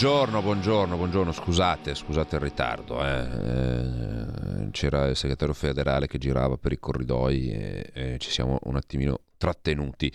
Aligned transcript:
Buongiorno, 0.00 0.40
buongiorno, 0.40 0.96
buongiorno, 0.96 1.30
scusate, 1.30 1.94
scusate 1.94 2.36
il 2.36 2.40
ritardo. 2.40 3.04
eh. 3.04 3.20
Eh, 3.20 4.70
C'era 4.70 5.08
il 5.08 5.14
segretario 5.14 5.52
federale 5.52 6.06
che 6.06 6.16
girava 6.16 6.56
per 6.56 6.72
i 6.72 6.78
corridoi 6.78 7.50
e, 7.50 7.90
e 7.92 8.16
ci 8.18 8.30
siamo 8.30 8.58
un 8.62 8.76
attimino 8.76 9.20
trattenuti. 9.36 10.10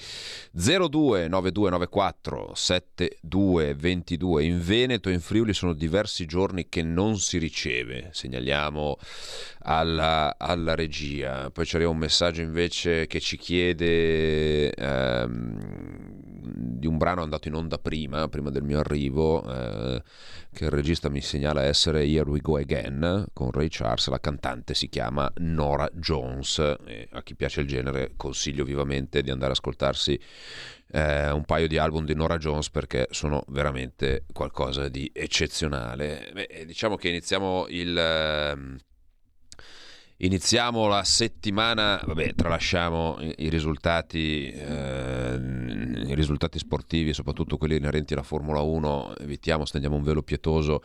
02 0.54 1.28
9294 1.28 2.54
7222 2.56 4.44
in 4.44 4.60
Veneto 4.60 5.10
e 5.10 5.14
in 5.14 5.20
Friuli 5.20 5.54
sono 5.54 5.74
diversi 5.74 6.26
giorni 6.26 6.68
che 6.68 6.82
non 6.82 7.20
si 7.20 7.38
riceve, 7.38 8.10
segnaliamo 8.12 8.98
alla, 9.66 10.36
alla 10.40 10.74
regia. 10.74 11.52
Poi 11.52 11.64
c'era 11.66 11.88
un 11.88 11.98
messaggio 11.98 12.42
invece 12.42 13.06
che 13.06 13.20
ci 13.20 13.38
chiede 13.38 14.72
ehm, 14.72 16.05
di 16.46 16.88
un 16.88 16.98
brano 16.98 17.22
andato 17.22 17.48
in 17.48 17.56
onda 17.56 17.78
prima, 17.78 18.28
prima 18.28 18.50
del 18.50 18.64
mio 18.64 18.80
arrivo, 18.80 19.44
eh, 19.50 20.02
che 20.54 20.66
il 20.66 20.72
regista 20.72 21.10
mi 21.10 21.22
segnala 21.22 21.64
essere 21.64 22.06
Here 22.06 22.30
We 22.30 22.40
Go 22.40 22.58
Again 22.58 23.26
con 23.34 23.52
Ray 23.52 23.68
Charles, 23.70 24.08
la 24.08 24.20
cantante 24.20 24.74
si 24.74 24.90
chiama 24.90 25.32
Nora 25.38 25.90
Jones. 25.94 26.60
E 26.86 27.08
a 27.12 27.24
chi 27.24 27.36
piace 27.36 27.62
il 27.62 27.68
genere 27.68 28.14
consiglio 28.16 28.64
vivamente 28.64 29.22
di 29.22 29.32
andare 29.32 29.52
ad 29.52 29.58
ascoltarsi 29.58 30.20
eh, 30.92 31.32
un 31.32 31.44
paio 31.46 31.68
di 31.68 31.78
album 31.78 32.06
di 32.06 32.14
Nora 32.16 32.38
Jones 32.38 32.70
perché 32.70 33.08
sono 33.12 33.44
veramente 33.48 34.26
qualcosa 34.32 34.88
di 34.88 35.10
eccezionale. 35.14 36.30
Beh, 36.34 36.64
diciamo 36.66 36.96
che 36.96 37.10
iniziamo 37.10 37.66
il... 37.70 37.98
ehm, 37.98 38.78
Iniziamo 40.18 40.88
la 40.88 41.04
settimana, 41.04 42.02
vabbè, 42.06 42.36
tralasciamo 42.36 43.18
i, 43.20 43.50
risultati, 43.50 44.50
eh, 44.50 45.36
i 45.36 46.16
risultati 46.16 46.58
sportivi, 46.58 47.12
soprattutto 47.12 47.58
quelli 47.58 47.76
inerenti 47.76 48.14
alla 48.14 48.24
Formula 48.24 48.62
1, 48.62 49.18
evitiamo, 49.18 49.66
stendiamo 49.66 49.98
un 49.98 50.04
velo 50.04 50.24
pietoso 50.24 50.82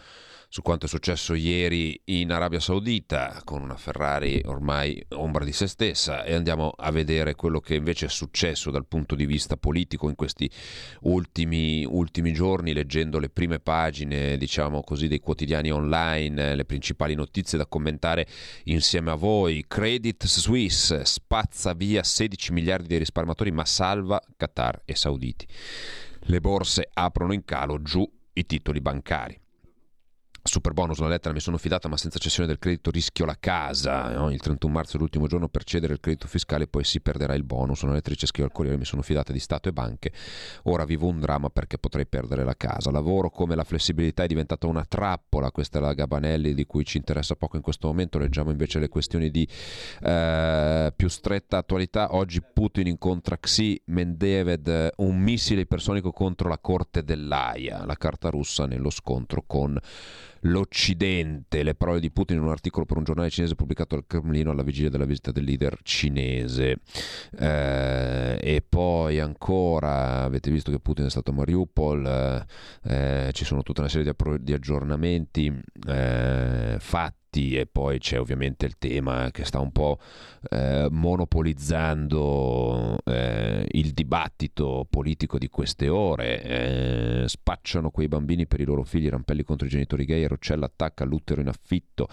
su 0.52 0.62
quanto 0.62 0.86
è 0.86 0.88
successo 0.88 1.34
ieri 1.34 2.00
in 2.06 2.32
Arabia 2.32 2.58
Saudita 2.58 3.40
con 3.44 3.62
una 3.62 3.76
Ferrari 3.76 4.42
ormai 4.46 5.00
ombra 5.10 5.44
di 5.44 5.52
se 5.52 5.68
stessa 5.68 6.24
e 6.24 6.34
andiamo 6.34 6.72
a 6.76 6.90
vedere 6.90 7.36
quello 7.36 7.60
che 7.60 7.76
invece 7.76 8.06
è 8.06 8.08
successo 8.08 8.72
dal 8.72 8.84
punto 8.84 9.14
di 9.14 9.26
vista 9.26 9.56
politico 9.56 10.08
in 10.08 10.16
questi 10.16 10.50
ultimi, 11.02 11.84
ultimi 11.88 12.32
giorni, 12.32 12.72
leggendo 12.72 13.20
le 13.20 13.28
prime 13.28 13.60
pagine, 13.60 14.36
diciamo 14.36 14.82
così, 14.82 15.06
dei 15.06 15.20
quotidiani 15.20 15.70
online, 15.70 16.56
le 16.56 16.64
principali 16.64 17.14
notizie 17.14 17.56
da 17.56 17.66
commentare 17.66 18.26
insieme 18.64 19.12
a 19.12 19.14
voi. 19.14 19.66
Credit 19.68 20.26
Suisse 20.26 21.04
spazza 21.04 21.74
via 21.74 22.02
16 22.02 22.52
miliardi 22.52 22.88
di 22.88 22.98
risparmiatori 22.98 23.52
ma 23.52 23.64
salva 23.64 24.20
Qatar 24.36 24.82
e 24.84 24.96
Sauditi. 24.96 25.46
Le 26.22 26.40
borse 26.40 26.90
aprono 26.92 27.32
in 27.32 27.44
calo, 27.44 27.80
giù 27.82 28.04
i 28.32 28.44
titoli 28.44 28.80
bancari. 28.80 29.39
Super 30.42 30.72
bonus, 30.72 30.96
una 30.98 31.08
lettera, 31.10 31.34
mi 31.34 31.41
sono 31.41 31.58
fidata, 31.58 31.86
ma 31.86 31.98
senza 31.98 32.19
cessione 32.19 32.48
del 32.48 32.58
credito 32.58 32.91
rischio 32.91 33.27
la 33.27 33.36
casa. 33.38 34.10
no? 34.10 34.30
Il 34.30 34.40
31 34.40 34.73
marzo 34.73 34.96
è 34.96 34.98
l'ultimo 34.98 35.27
giorno 35.27 35.48
per 35.48 35.64
cedere 35.64 35.92
il 35.92 36.01
credito 36.01 36.27
fiscale, 36.28 36.67
poi 36.67 36.83
si 36.83 37.01
perderà 37.02 37.34
il 37.34 37.45
bonus. 37.45 37.83
Una 37.83 37.92
lettrice 37.92 38.27
scrive 38.27 38.48
al 38.48 38.55
Corriere, 38.55 38.78
mi 38.78 38.86
sono 38.86 39.02
fidata 39.02 39.34
di 39.34 39.39
Stato 39.39 39.68
e 39.68 39.73
banche. 39.73 40.12
Ora 40.64 40.86
vivo 40.86 41.08
un 41.08 41.20
dramma 41.20 41.51
perché 41.51 41.77
potrei 41.77 42.06
perdere 42.06 42.42
la 42.42 42.56
casa. 42.56 42.90
Lavoro 42.90 43.28
come 43.28 43.55
la 43.55 43.64
flessibilità 43.64 44.23
è 44.23 44.27
diventata 44.27 44.67
una 44.67 44.84
trappola. 44.86 45.51
Questa 45.51 45.78
è 45.78 45.83
la 45.83 45.92
Gabanelli 45.92 46.55
di 46.55 46.64
cui 46.64 46.86
ci 46.86 46.96
interessa 46.96 47.36
poco 47.36 47.57
in 47.57 47.62
questo 47.62 47.89
momento. 47.89 48.18
Leggiamo 48.18 48.51
invece 48.51 48.78
le 48.78 48.89
questioni 48.89 49.30
di 49.30 49.46
eh, 50.01 50.92
più 50.96 51.08
stretta 51.08 51.58
attualità. 51.58 52.14
Oggi 52.14 52.40
Putin 52.40 52.86
incontra 52.86 53.36
Xi 53.36 53.78
Mendevev, 53.86 54.92
un 54.96 55.18
missile 55.18 55.61
ipersonico 55.61 56.12
contro 56.12 56.48
la 56.48 56.58
corte 56.58 57.05
dell'AIA, 57.05 57.84
la 57.84 57.96
carta 57.96 58.30
russa 58.30 58.64
nello 58.64 58.89
scontro 58.89 59.45
con 59.46 59.78
l'Occidente. 60.42 61.62
Le 61.62 61.74
parole 61.74 62.01
di 62.01 62.11
Putin 62.11 62.36
in 62.36 62.42
un 62.42 62.51
articolo 62.51 62.84
per 62.84 62.96
un 62.96 63.05
giornale 63.05 63.30
cinese 63.30 63.55
pubblicato 63.55 63.95
al 63.95 64.05
Cremlino 64.06 64.51
alla 64.51 64.62
vigilia 64.62 64.90
della 64.90 65.05
visita 65.05 65.33
del 65.33 65.45
leader 65.45 65.78
cinese. 65.83 66.78
Eh, 67.39 68.39
e 68.40 68.64
poi 68.67 69.20
ancora, 69.20 70.23
avete 70.23 70.51
visto 70.51 70.70
che 70.70 70.80
Putin 70.80 71.06
è 71.06 71.11
stato 71.11 71.30
a 71.30 71.34
Mariupol, 71.34 72.06
eh, 72.06 73.27
eh, 73.28 73.33
ci 73.33 73.45
sono 73.45 73.62
tutta 73.62 73.80
una 73.80 73.89
serie 73.89 74.05
di, 74.05 74.11
appro- 74.11 74.39
di 74.39 74.52
aggiornamenti 74.52 75.52
eh, 75.86 76.77
fatti 77.30 77.57
e 77.57 77.67
poi 77.67 77.98
c'è 77.98 78.18
ovviamente 78.18 78.67
il 78.67 78.77
tema 78.77 79.30
che 79.30 79.45
sta 79.45 79.61
un 79.61 79.70
po' 79.70 79.98
eh, 80.51 80.89
monopolizzando 80.91 82.98
eh, 83.05 83.67
il 83.70 83.92
dibattito 83.92 84.86
politico 84.91 85.39
di 85.39 85.48
queste 85.48 85.89
ore. 85.89 86.42
Eh, 86.42 87.29
spacciano 87.29 87.90
quei 87.90 88.08
bambini 88.08 88.46
per 88.46 88.61
i 88.61 88.64
loro 88.64 88.83
figli, 88.83 89.08
rampelli 89.08 89.45
contro 89.45 89.67
i 89.67 89.70
genitori 89.70 90.05
gay, 90.05 90.27
Roccella 90.27 90.67
attacca 90.67 91.05
l'utero 91.05 91.40
in 91.40 91.48
affitto, 91.48 92.08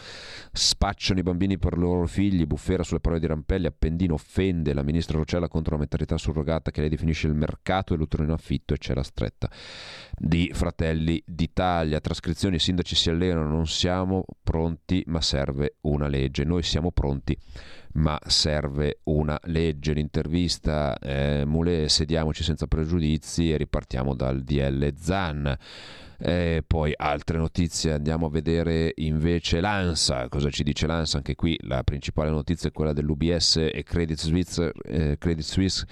spacciano 0.52 1.20
i 1.20 1.24
bambini 1.24 1.58
per 1.58 1.74
i 1.74 1.80
loro 1.80 2.06
figli, 2.06 2.46
bufera 2.46 2.84
sulle 2.84 3.00
parole 3.00 3.20
di 3.20 3.28
Rampelli, 3.28 3.66
Appendino 3.66 4.14
offende 4.14 4.74
la 4.74 4.84
ministra 4.84 5.18
Roccella 5.18 5.48
contro 5.48 5.76
la 5.76 5.82
maternità 5.82 6.18
surrogata 6.18 6.72
che 6.72 6.82
lei 6.82 6.90
definisce 6.90 7.28
il 7.28 7.34
mercato 7.34 7.94
e 7.94 7.98
l'utero 7.98 8.24
in 8.24 8.32
affitto 8.32 8.74
e 8.74 8.78
c'è 8.78 8.94
la 8.94 9.04
stretta 9.04 9.50
di 10.16 10.52
Fratelli 10.54 11.22
d'Italia. 11.26 12.00
Trascrizioni, 12.00 12.58
i 12.58 12.60
sindaci 12.60 12.96
si 12.96 13.10
allenano, 13.10 13.48
non 13.48 13.68
siamo 13.68 14.26
pronti 14.44 15.04
ma 15.08 15.22
serve 15.22 15.78
una 15.82 16.08
legge. 16.08 16.44
Noi 16.44 16.64
siamo 16.64 16.92
pronti 16.92 17.38
ma 17.98 18.20
serve 18.26 19.00
una 19.04 19.40
legge. 19.46 19.94
L'intervista 19.94 20.98
eh, 21.00 21.44
Moulet, 21.46 21.88
sediamoci 21.88 22.44
senza 22.44 22.68
pregiudizi 22.68 23.52
e 23.52 23.58
ripartiamo 23.58 24.16
dal 24.16 24.44
DL 24.44 24.94
Zan. 24.96 25.58
E 26.20 26.64
poi 26.66 26.94
altre 26.96 27.38
notizie, 27.38 27.94
andiamo 27.94 28.26
a 28.26 28.30
vedere 28.30 28.92
invece 28.96 29.62
l'ANSA, 29.62 30.30
cosa 30.30 30.50
ci 30.50 30.64
dice 30.64 30.88
l'ANSA? 30.88 31.18
Anche 31.18 31.36
qui 31.36 31.56
la 31.62 31.84
principale 31.84 32.32
notizia 32.32 32.70
è 32.70 32.72
quella 32.72 32.94
dell'UBS 32.94 33.70
e 33.72 33.84
Credit 33.84 34.18
Suisse, 34.18 34.72
eh, 34.84 35.18
Credit 35.20 35.46
Suisse 35.46 35.86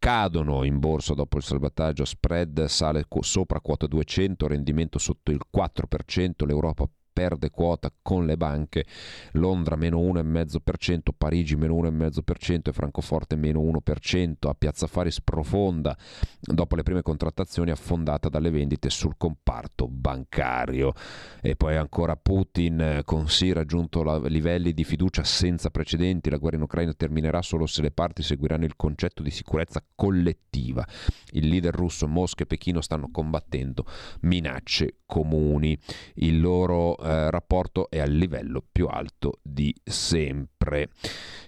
cadono 0.00 0.64
in 0.64 0.78
borsa 0.80 1.14
dopo 1.14 1.36
il 1.36 1.44
salvataggio, 1.44 2.04
spread 2.04 2.64
sale 2.64 3.06
sopra 3.20 3.60
quota 3.60 3.86
200, 3.86 4.48
rendimento 4.48 4.98
sotto 4.98 5.30
il 5.30 5.40
4%, 5.54 6.46
l'Europa 6.46 6.88
perde 7.12 7.50
quota 7.50 7.92
con 8.02 8.26
le 8.26 8.36
banche, 8.36 8.84
Londra 9.32 9.76
meno 9.76 9.98
1,5%, 10.00 11.10
Parigi 11.16 11.56
meno 11.56 11.74
1,5% 11.74 12.68
e 12.68 12.72
Francoforte 12.72 13.36
meno 13.36 13.60
1%, 13.60 14.48
a 14.48 14.54
Piazza 14.54 14.86
Fari 14.86 15.10
sprofonda 15.10 15.96
dopo 16.40 16.76
le 16.76 16.82
prime 16.82 17.02
contrattazioni 17.02 17.70
affondata 17.70 18.28
dalle 18.28 18.50
vendite 18.50 18.90
sul 18.90 19.14
comparto 19.16 19.88
bancario. 19.88 20.92
E 21.40 21.56
poi 21.56 21.76
ancora 21.76 22.16
Putin 22.16 23.02
con 23.04 23.28
sì 23.28 23.52
raggiunto 23.52 24.02
la- 24.02 24.18
livelli 24.28 24.72
di 24.72 24.84
fiducia 24.84 25.24
senza 25.24 25.70
precedenti, 25.70 26.30
la 26.30 26.36
guerra 26.36 26.56
in 26.56 26.62
Ucraina 26.62 26.92
terminerà 26.94 27.42
solo 27.42 27.66
se 27.66 27.82
le 27.82 27.90
parti 27.90 28.22
seguiranno 28.22 28.64
il 28.64 28.76
concetto 28.76 29.22
di 29.22 29.30
sicurezza 29.30 29.82
collettiva. 29.94 30.86
Il 31.32 31.48
leader 31.48 31.74
russo 31.74 32.06
Mosca 32.06 32.42
e 32.44 32.46
Pechino 32.46 32.80
stanno 32.80 33.10
combattendo 33.10 33.84
minacce 34.20 34.98
comuni. 35.06 35.78
Il 36.14 36.40
loro 36.40 36.96
eh, 37.02 37.30
rapporto 37.30 37.88
è 37.90 37.98
al 37.98 38.10
livello 38.10 38.64
più 38.70 38.86
alto 38.86 39.38
di 39.42 39.74
sempre. 39.82 40.88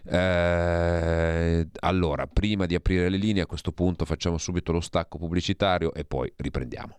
Eh, 0.04 1.69
allora, 1.81 2.26
prima 2.26 2.66
di 2.66 2.75
aprire 2.75 3.08
le 3.08 3.16
linee, 3.16 3.43
a 3.43 3.46
questo 3.46 3.72
punto 3.72 4.04
facciamo 4.04 4.38
subito 4.38 4.72
lo 4.72 4.81
stacco 4.81 5.19
pubblicitario 5.19 5.93
e 5.94 6.04
poi 6.04 6.32
riprendiamo. 6.37 6.99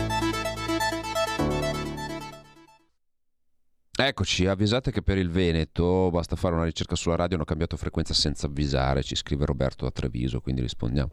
Eccoci, 4.03 4.47
avvisate 4.47 4.89
che 4.89 5.03
per 5.03 5.19
il 5.19 5.29
Veneto 5.29 6.09
basta 6.09 6.35
fare 6.35 6.55
una 6.55 6.63
ricerca 6.63 6.95
sulla 6.95 7.15
radio, 7.15 7.35
hanno 7.35 7.45
cambiato 7.45 7.77
frequenza 7.77 8.15
senza 8.15 8.47
avvisare, 8.47 9.03
ci 9.03 9.15
scrive 9.15 9.45
Roberto 9.45 9.85
da 9.85 9.91
Treviso, 9.91 10.41
quindi 10.41 10.61
rispondiamo. 10.61 11.11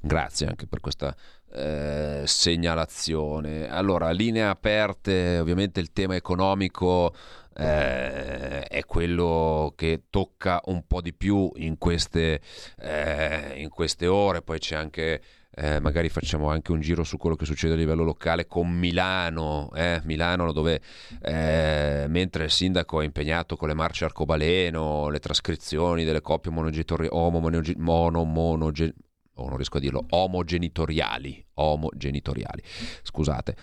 Grazie 0.00 0.48
anche 0.48 0.66
per 0.66 0.80
questa 0.80 1.14
eh, 1.52 2.22
segnalazione. 2.26 3.68
Allora, 3.68 4.10
linee 4.10 4.46
aperte, 4.46 5.38
ovviamente 5.38 5.78
il 5.78 5.92
tema 5.92 6.16
economico 6.16 7.14
eh, 7.56 8.64
è 8.64 8.84
quello 8.84 9.72
che 9.76 10.06
tocca 10.10 10.60
un 10.64 10.88
po' 10.88 11.00
di 11.00 11.14
più 11.14 11.52
in 11.54 11.78
queste, 11.78 12.40
eh, 12.80 13.52
in 13.58 13.68
queste 13.68 14.08
ore, 14.08 14.42
poi 14.42 14.58
c'è 14.58 14.74
anche 14.74 15.22
eh, 15.56 15.80
magari 15.80 16.08
facciamo 16.08 16.48
anche 16.50 16.72
un 16.72 16.80
giro 16.80 17.04
su 17.04 17.16
quello 17.16 17.36
che 17.36 17.44
succede 17.44 17.74
a 17.74 17.76
livello 17.76 18.02
locale 18.02 18.46
con 18.46 18.70
Milano, 18.70 19.70
eh, 19.74 20.00
Milano 20.04 20.52
dove 20.52 20.80
eh, 21.22 22.06
mentre 22.08 22.44
il 22.44 22.50
sindaco 22.50 23.00
è 23.00 23.04
impegnato 23.04 23.56
con 23.56 23.68
le 23.68 23.74
marce 23.74 24.04
arcobaleno, 24.04 25.08
le 25.08 25.20
trascrizioni 25.20 26.04
delle 26.04 26.20
coppie 26.20 26.50
monogenitori- 26.50 27.08
omo, 27.10 27.38
monoge- 27.38 27.76
mono, 27.76 28.24
monoge- 28.24 28.94
oh, 29.34 29.46
non 29.48 29.56
riesco 29.56 29.76
a 29.76 29.80
dirlo, 29.80 30.04
omogenitoriali, 30.08 31.44
omogenitoriali, 31.54 32.62
scusate. 33.02 33.56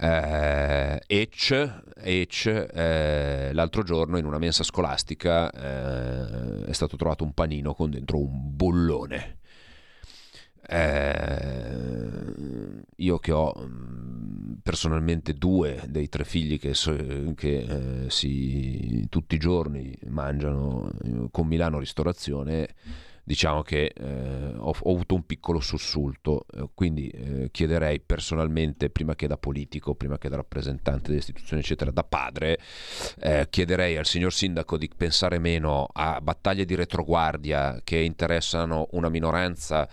Eh, 0.00 1.00
Ec, 1.06 1.82
Ec 1.96 2.46
eh, 2.46 3.50
l'altro 3.52 3.82
giorno 3.82 4.16
in 4.16 4.24
una 4.24 4.38
mensa 4.38 4.62
scolastica 4.62 5.50
eh, 5.50 6.66
è 6.66 6.72
stato 6.72 6.96
trovato 6.96 7.24
un 7.24 7.32
panino 7.32 7.74
con 7.74 7.90
dentro 7.90 8.18
un 8.18 8.54
bullone. 8.54 9.38
Eh, 10.70 12.34
io 12.96 13.18
che 13.18 13.32
ho 13.32 13.54
mh, 13.54 14.58
personalmente 14.62 15.32
due 15.32 15.82
dei 15.88 16.10
tre 16.10 16.24
figli 16.24 16.58
che, 16.58 16.72
che, 17.34 18.04
eh, 18.04 18.10
si, 18.10 19.06
tutti 19.08 19.34
i 19.36 19.38
giorni 19.38 19.96
mangiano 20.08 20.90
eh, 21.04 21.28
con 21.30 21.46
Milano 21.46 21.78
Ristorazione, 21.78 22.68
diciamo 23.28 23.60
che 23.60 23.92
eh, 23.94 24.54
ho, 24.56 24.74
ho 24.80 24.90
avuto 24.90 25.14
un 25.14 25.26
piccolo 25.26 25.60
sussulto, 25.60 26.46
eh, 26.50 26.70
quindi 26.72 27.08
eh, 27.08 27.50
chiederei 27.50 28.00
personalmente, 28.00 28.88
prima 28.88 29.14
che 29.14 29.26
da 29.26 29.36
politico, 29.36 29.94
prima 29.94 30.16
che 30.16 30.30
da 30.30 30.36
rappresentante 30.36 31.08
delle 31.08 31.18
istituzioni, 31.18 31.60
eccetera, 31.60 31.90
da 31.90 32.04
padre, 32.04 32.58
eh, 33.20 33.46
chiederei 33.50 33.98
al 33.98 34.06
signor 34.06 34.32
sindaco 34.32 34.78
di 34.78 34.88
pensare 34.96 35.38
meno 35.38 35.86
a 35.92 36.22
battaglie 36.22 36.64
di 36.64 36.74
retroguardia 36.74 37.82
che 37.84 37.98
interessano 37.98 38.88
una 38.92 39.10
minoranza 39.10 39.86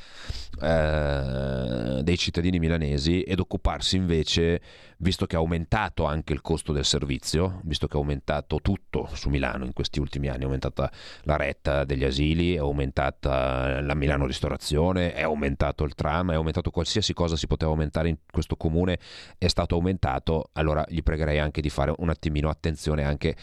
eh, 0.62 2.02
dei 2.02 2.18
cittadini 2.18 2.58
milanesi 2.58 3.22
ed 3.22 3.40
occuparsi 3.40 3.98
invece, 3.98 4.62
visto 4.98 5.26
che 5.26 5.36
ha 5.36 5.40
aumentato 5.40 6.06
anche 6.06 6.34
il 6.34 6.42
costo 6.42 6.72
del 6.72 6.86
servizio, 6.86 7.62
visto 7.64 7.88
che 7.88 7.98
ha 7.98 8.00
aumentato 8.00 8.60
tutto 8.62 9.10
su 9.14 9.30
Milano 9.30 9.66
in 9.66 9.74
questi 9.74 10.00
ultimi 10.00 10.28
anni, 10.28 10.42
è 10.42 10.44
aumentata 10.46 10.92
la 11.24 11.36
retta 11.36 11.84
degli 11.84 12.04
asili, 12.04 12.56
è 12.56 12.60
aumentata 12.60 13.82
la 13.82 13.94
Milano 13.94 14.26
Ristorazione, 14.26 15.14
è 15.14 15.24
aumentato 15.24 15.84
il 15.84 15.96
tram, 15.96 16.32
è 16.32 16.36
aumentato 16.36 16.72
qualsiasi 16.72 17.14
cosa 17.14 17.36
si 17.36 17.48
poteva 17.48 17.72
aumentare 17.72 18.10
in 18.10 18.18
questo 18.30 18.56
comune, 18.56 19.00
è 19.38 19.48
stato 19.48 19.76
aumentato, 19.76 20.50
allora 20.54 20.84
gli 20.88 21.02
pregherei 21.02 21.40
anche 21.40 21.62
di 21.62 21.70
fare 21.70 21.94
un 21.98 22.10
attimino 22.10 22.50
attenzione 22.50 23.04
anche 23.04 23.36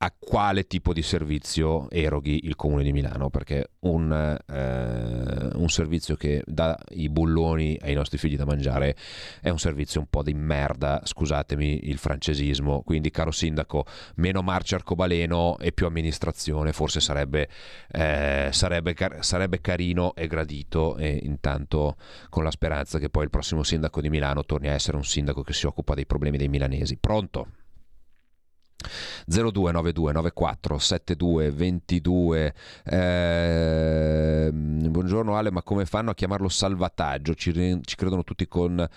a 0.00 0.14
quale 0.16 0.68
tipo 0.68 0.92
di 0.92 1.02
servizio 1.02 1.90
eroghi 1.90 2.46
il 2.46 2.54
comune 2.54 2.84
di 2.84 2.92
Milano 2.92 3.30
perché 3.30 3.70
un, 3.80 4.12
eh, 4.46 5.56
un 5.56 5.68
servizio 5.68 6.14
che 6.14 6.42
dà 6.46 6.78
i 6.90 7.08
bulloni 7.08 7.76
ai 7.80 7.94
nostri 7.94 8.16
figli 8.16 8.36
da 8.36 8.44
mangiare 8.44 8.94
è 9.40 9.48
un 9.48 9.58
servizio 9.58 9.98
un 9.98 10.06
po' 10.08 10.22
di 10.22 10.34
merda 10.34 11.00
scusatemi 11.02 11.88
il 11.88 11.98
francesismo. 11.98 12.82
Quindi 12.82 13.10
caro 13.10 13.32
sindaco 13.32 13.86
meno 14.16 14.40
marcia 14.42 14.76
arcobaleno 14.76 15.58
e 15.58 15.72
più 15.72 15.86
amministrazione 15.86 16.72
forse 16.72 17.00
sarebbe, 17.00 17.48
eh, 17.90 18.50
sarebbe, 18.52 18.94
car- 18.94 19.24
sarebbe 19.24 19.60
carino 19.60 20.14
e 20.14 20.28
gradito. 20.28 20.96
E 20.96 21.18
intanto 21.24 21.96
con 22.28 22.44
la 22.44 22.52
speranza 22.52 23.00
che 23.00 23.08
poi 23.10 23.24
il 23.24 23.30
prossimo 23.30 23.64
sindaco 23.64 24.00
di 24.00 24.10
Milano 24.10 24.44
torni 24.44 24.68
a 24.68 24.74
essere 24.74 24.96
un 24.96 25.04
sindaco 25.04 25.42
che 25.42 25.52
si 25.52 25.66
occupa 25.66 25.94
dei 25.94 26.06
problemi 26.06 26.38
dei 26.38 26.48
milanesi. 26.48 26.96
Pronto? 26.98 27.57
0292 29.26 30.12
94 30.12 30.78
72 30.78 31.50
22 31.50 32.54
eh, 32.84 34.50
buongiorno 34.52 35.36
Ale 35.36 35.50
ma 35.50 35.62
come 35.62 35.84
fanno 35.84 36.10
a 36.10 36.14
chiamarlo 36.14 36.48
salvataggio? 36.48 37.34
Ci, 37.34 37.80
ci 37.82 37.96
credono 37.96 38.22
tutti 38.22 38.46
con 38.46 38.88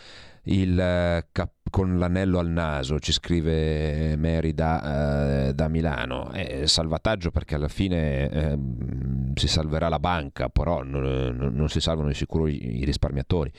il 0.46 0.80
eh, 0.80 1.28
cap- 1.32 1.70
con 1.72 1.98
l'anello 1.98 2.38
al 2.40 2.50
naso 2.50 3.00
ci 3.00 3.14
scrive 3.14 4.18
Mary 4.18 4.54
da, 4.54 5.48
eh, 5.48 5.54
da 5.54 5.68
Milano. 5.70 6.30
È 6.32 6.66
salvataggio 6.66 7.32
perché 7.32 7.56
alla 7.56 7.70
fine 7.70 8.30
ehm, 8.30 9.34
si 9.36 9.48
salverà 9.48 9.88
la 9.88 10.00
banca 10.00 10.50
però 10.50 10.84
non, 10.84 11.36
non 11.54 11.70
si 11.70 11.80
salvano 11.80 12.10
di 12.10 12.14
sicuro 12.14 12.48
i, 12.48 12.80
i 12.82 12.86
risparmiatori. 12.86 13.52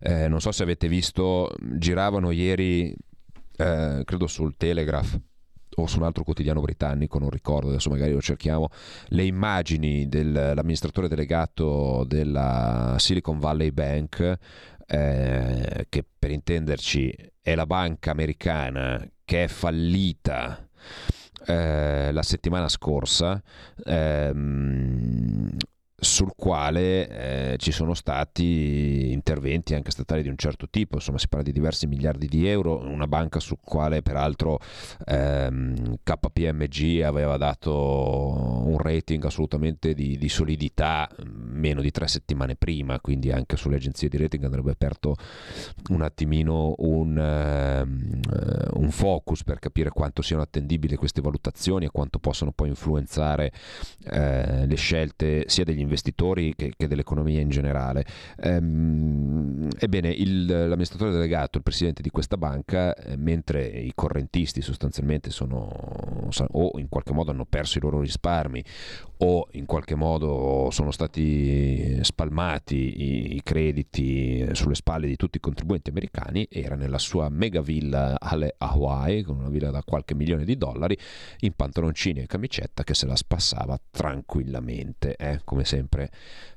Eh, 0.00 0.28
non 0.28 0.40
so 0.40 0.52
se 0.52 0.62
avete 0.62 0.88
visto 0.88 1.52
giravano 1.60 2.30
ieri 2.30 2.94
eh, 3.56 4.02
credo 4.04 4.26
sul 4.28 4.56
Telegraph 4.56 5.18
o 5.82 5.86
su 5.86 5.98
un 5.98 6.04
altro 6.04 6.24
quotidiano 6.24 6.60
britannico, 6.60 7.18
non 7.18 7.30
ricordo, 7.30 7.68
adesso 7.68 7.90
magari 7.90 8.12
lo 8.12 8.20
cerchiamo, 8.20 8.68
le 9.08 9.24
immagini 9.24 10.08
dell'amministratore 10.08 11.08
delegato 11.08 12.04
della 12.04 12.96
Silicon 12.98 13.38
Valley 13.38 13.70
Bank, 13.70 14.38
eh, 14.86 15.86
che 15.88 16.04
per 16.18 16.30
intenderci 16.30 17.14
è 17.40 17.54
la 17.54 17.66
banca 17.66 18.10
americana 18.10 19.06
che 19.24 19.44
è 19.44 19.48
fallita 19.48 20.66
eh, 21.46 22.10
la 22.12 22.22
settimana 22.22 22.68
scorsa. 22.68 23.42
ehm, 23.84 25.56
sul 26.00 26.32
quale 26.36 27.08
eh, 27.52 27.56
ci 27.58 27.72
sono 27.72 27.92
stati 27.94 29.10
interventi 29.10 29.74
anche 29.74 29.90
statali 29.90 30.22
di 30.22 30.28
un 30.28 30.36
certo 30.36 30.68
tipo, 30.68 30.96
insomma 30.96 31.18
si 31.18 31.26
parla 31.26 31.44
di 31.44 31.52
diversi 31.52 31.88
miliardi 31.88 32.28
di 32.28 32.46
euro, 32.46 32.78
una 32.78 33.08
banca 33.08 33.40
sul 33.40 33.58
quale 33.60 34.00
peraltro 34.00 34.60
ehm, 35.06 35.96
KPMG 36.04 37.02
aveva 37.02 37.36
dato 37.36 37.74
un 38.64 38.78
rating 38.78 39.24
assolutamente 39.24 39.92
di, 39.92 40.16
di 40.16 40.28
solidità 40.28 41.08
meno 41.24 41.80
di 41.80 41.90
tre 41.90 42.06
settimane 42.06 42.54
prima, 42.54 43.00
quindi 43.00 43.32
anche 43.32 43.56
sulle 43.56 43.76
agenzie 43.76 44.08
di 44.08 44.18
rating 44.18 44.44
andrebbe 44.44 44.70
aperto 44.70 45.16
un 45.88 46.02
attimino 46.02 46.74
un, 46.78 47.18
ehm, 47.18 48.20
eh, 48.32 48.68
un 48.74 48.90
focus 48.92 49.42
per 49.42 49.58
capire 49.58 49.90
quanto 49.90 50.22
siano 50.22 50.42
attendibili 50.42 50.94
queste 50.94 51.20
valutazioni 51.20 51.86
e 51.86 51.90
quanto 51.90 52.20
possono 52.20 52.52
poi 52.52 52.68
influenzare 52.68 53.50
eh, 54.04 54.64
le 54.64 54.76
scelte 54.76 55.44
sia 55.48 55.64
degli 55.64 55.86
investitori 55.88 56.54
che, 56.54 56.72
che 56.76 56.86
dell'economia 56.86 57.40
in 57.40 57.48
generale. 57.48 58.04
Ehm, 58.40 59.68
ebbene, 59.78 60.10
il- 60.10 60.46
l'amministratore 60.46 61.10
delegato, 61.12 61.58
il 61.58 61.64
presidente 61.64 62.02
di 62.02 62.10
questa 62.10 62.36
banca, 62.36 62.94
eh, 62.94 63.16
mentre 63.16 63.66
i 63.66 63.92
correntisti 63.94 64.60
sostanzialmente 64.60 65.30
sono 65.30 66.26
o 66.52 66.78
in 66.78 66.88
qualche 66.88 67.12
modo 67.12 67.30
hanno 67.30 67.46
perso 67.46 67.78
i 67.78 67.80
loro 67.80 68.00
risparmi 68.00 68.62
o 69.18 69.48
in 69.52 69.66
qualche 69.66 69.94
modo 69.94 70.68
sono 70.70 70.90
stati 70.90 71.98
spalmati 72.02 72.76
i, 72.76 73.36
i 73.36 73.42
crediti 73.42 74.46
sulle 74.52 74.76
spalle 74.76 75.08
di 75.08 75.16
tutti 75.16 75.38
i 75.38 75.40
contribuenti 75.40 75.90
americani, 75.90 76.46
era 76.48 76.76
nella 76.76 76.98
sua 76.98 77.28
mega 77.28 77.60
villa 77.60 78.16
alle 78.20 78.54
Hawaii, 78.58 79.22
con 79.22 79.38
una 79.38 79.48
villa 79.48 79.70
da 79.70 79.82
qualche 79.82 80.14
milione 80.14 80.44
di 80.44 80.56
dollari, 80.56 80.96
in 81.40 81.52
pantaloncini 81.54 82.20
e 82.20 82.26
camicetta 82.26 82.84
che 82.84 82.94
se 82.94 83.06
la 83.06 83.16
spassava 83.16 83.76
tranquillamente, 83.90 85.16
eh, 85.16 85.40
come 85.42 85.64
sempre. 85.78 86.10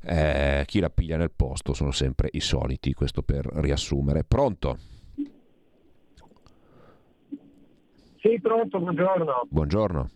Eh, 0.03 0.63
chi 0.65 0.79
la 0.79 0.89
piglia 0.89 1.17
nel 1.17 1.31
posto 1.31 1.73
sono 1.73 1.91
sempre 1.91 2.29
i 2.33 2.39
soliti, 2.39 2.93
questo 2.93 3.21
per 3.21 3.45
riassumere. 3.45 4.23
Pronto? 4.23 4.77
Sì, 8.19 8.39
pronto, 8.39 8.79
buongiorno. 8.79 9.47
Buongiorno. 9.49 10.09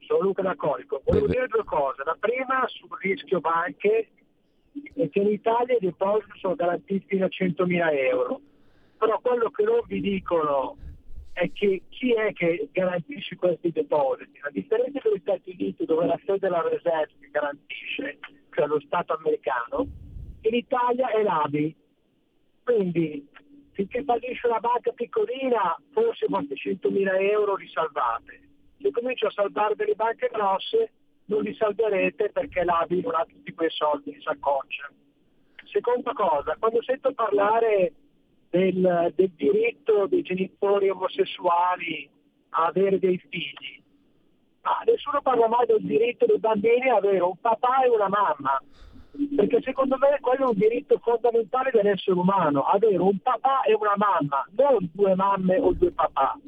Sono 0.00 0.20
Luca 0.20 0.42
da 0.42 0.54
Colico. 0.54 1.02
Volevo 1.04 1.26
Beh, 1.26 1.32
dire 1.32 1.46
due 1.48 1.64
cose. 1.64 2.02
La 2.04 2.16
prima 2.18 2.64
sul 2.66 2.88
rischio 3.00 3.40
banche 3.40 4.08
è 4.94 5.08
che 5.08 5.18
in 5.18 5.28
Italia 5.28 5.74
i 5.74 5.78
depositi 5.80 6.38
sono 6.38 6.54
garantiti 6.54 7.06
fino 7.06 7.24
a 7.24 7.28
100.000 7.28 7.92
euro. 8.10 8.40
Però 8.96 9.18
quello 9.20 9.50
che 9.50 9.64
non 9.64 9.80
vi 9.86 10.00
dicono 10.00 10.76
è 11.34 11.50
che 11.52 11.82
chi 11.88 12.14
è 12.14 12.32
che 12.32 12.68
garantisce 12.72 13.36
questi 13.36 13.72
depositi. 13.72 14.38
A 14.42 14.50
differenza 14.50 15.00
degli 15.02 15.20
Stati 15.20 15.50
Uniti 15.58 15.84
dove 15.84 16.06
la 16.06 16.18
sede 16.24 16.38
della 16.38 16.62
Reserve 16.62 17.12
garantisce, 17.30 18.18
cioè 18.50 18.66
lo 18.66 18.80
Stato 18.80 19.14
americano, 19.14 19.86
in 20.42 20.54
Italia 20.54 21.10
è 21.10 21.22
l'ABI. 21.22 21.76
Quindi 22.62 23.28
finché 23.72 24.04
fallisce 24.04 24.46
una 24.46 24.60
banca 24.60 24.92
piccolina 24.92 25.76
forse 25.90 26.26
qualche 26.26 26.54
100.000 26.54 27.20
euro 27.30 27.56
li 27.56 27.68
salvate. 27.68 28.40
Se 28.80 28.90
comincio 28.92 29.26
a 29.26 29.32
salvare 29.32 29.74
delle 29.74 29.96
banche 29.96 30.30
grosse 30.32 30.92
non 31.26 31.42
li 31.42 31.54
salverete 31.54 32.30
perché 32.30 32.62
l'ABI 32.62 33.00
non 33.00 33.14
ha 33.16 33.24
tutti 33.24 33.52
quei 33.52 33.70
soldi 33.70 34.12
in 34.12 34.20
saccoccia. 34.20 34.88
Seconda 35.64 36.12
cosa, 36.12 36.54
quando 36.60 36.80
sento 36.82 37.12
parlare 37.12 37.92
del, 38.54 39.12
del 39.16 39.32
diritto 39.34 40.06
dei 40.06 40.22
genitori 40.22 40.88
omosessuali 40.88 42.08
a 42.50 42.66
avere 42.66 43.00
dei 43.00 43.18
figli, 43.28 43.82
ma 44.62 44.80
nessuno 44.86 45.20
parla 45.22 45.48
mai 45.48 45.66
del 45.66 45.82
diritto 45.82 46.24
dei 46.26 46.38
bambini 46.38 46.88
a 46.88 46.96
avere 46.96 47.18
un 47.18 47.36
papà 47.40 47.82
e 47.82 47.88
una 47.88 48.08
mamma, 48.08 48.62
perché 49.34 49.60
secondo 49.62 49.96
me 49.98 50.18
quello 50.20 50.44
è 50.44 50.48
un 50.50 50.56
diritto 50.56 51.00
fondamentale 51.02 51.70
dell'essere 51.72 52.16
umano, 52.16 52.62
avere 52.62 52.98
un 52.98 53.18
papà 53.18 53.62
e 53.62 53.74
una 53.74 53.94
mamma, 53.96 54.46
non 54.56 54.88
due 54.92 55.16
mamme 55.16 55.58
o 55.58 55.72
due 55.72 55.90
papà. 55.90 56.38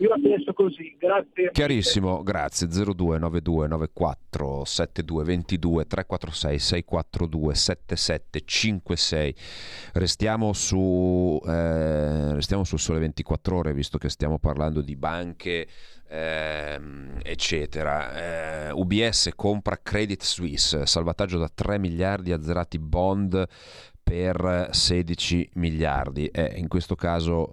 Io 0.00 0.08
la 0.08 0.18
penso 0.22 0.52
così, 0.52 0.96
grazie. 0.96 1.50
Chiarissimo, 1.50 2.22
grazie. 2.22 2.68
029294 2.68 4.64
7222 4.64 5.86
346 5.86 6.58
642 6.58 7.54
7756. 7.54 9.34
Restiamo 9.94 10.52
su 10.52 11.40
eh, 11.44 12.32
restiamo 12.34 12.62
sul 12.62 12.78
sole 12.78 13.00
24 13.00 13.56
ore 13.56 13.72
visto 13.72 13.98
che 13.98 14.08
stiamo 14.08 14.38
parlando 14.38 14.82
di 14.82 14.94
banche 14.94 15.66
ehm, 16.08 17.18
eccetera. 17.22 18.68
Eh, 18.68 18.70
UBS 18.70 19.30
compra 19.34 19.80
Credit 19.82 20.22
Suisse, 20.22 20.86
salvataggio 20.86 21.38
da 21.38 21.50
3 21.52 21.78
miliardi 21.78 22.30
azzerati 22.32 22.78
bond 22.78 23.46
per 24.00 24.68
16 24.70 25.50
miliardi. 25.54 26.26
Eh, 26.26 26.54
in 26.56 26.68
questo 26.68 26.94
caso 26.94 27.52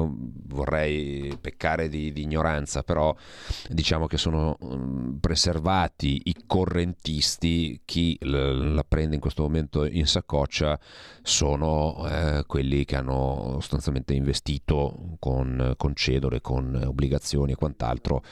non 0.00 0.32
vorrei 0.46 1.36
peccare 1.40 1.88
di, 1.88 2.12
di 2.12 2.22
ignoranza, 2.22 2.82
però 2.82 3.14
diciamo 3.68 4.06
che 4.06 4.16
sono 4.16 4.58
mm, 4.64 5.16
preservati 5.16 6.22
i 6.24 6.36
correntisti, 6.46 7.82
chi 7.84 8.16
la 8.20 8.84
prende 8.86 9.14
in 9.14 9.20
questo 9.20 9.42
momento 9.42 9.84
in 9.84 10.06
saccoccia 10.06 10.78
sono 11.22 12.06
eh, 12.08 12.44
quelli 12.46 12.84
che 12.84 12.96
hanno 12.96 13.56
sostanzialmente 13.60 14.14
investito 14.14 15.16
con, 15.18 15.74
con 15.76 15.94
cedole, 15.94 16.40
con 16.40 16.82
obbligazioni 16.86 17.52
e 17.52 17.56
quant'altro 17.56 18.22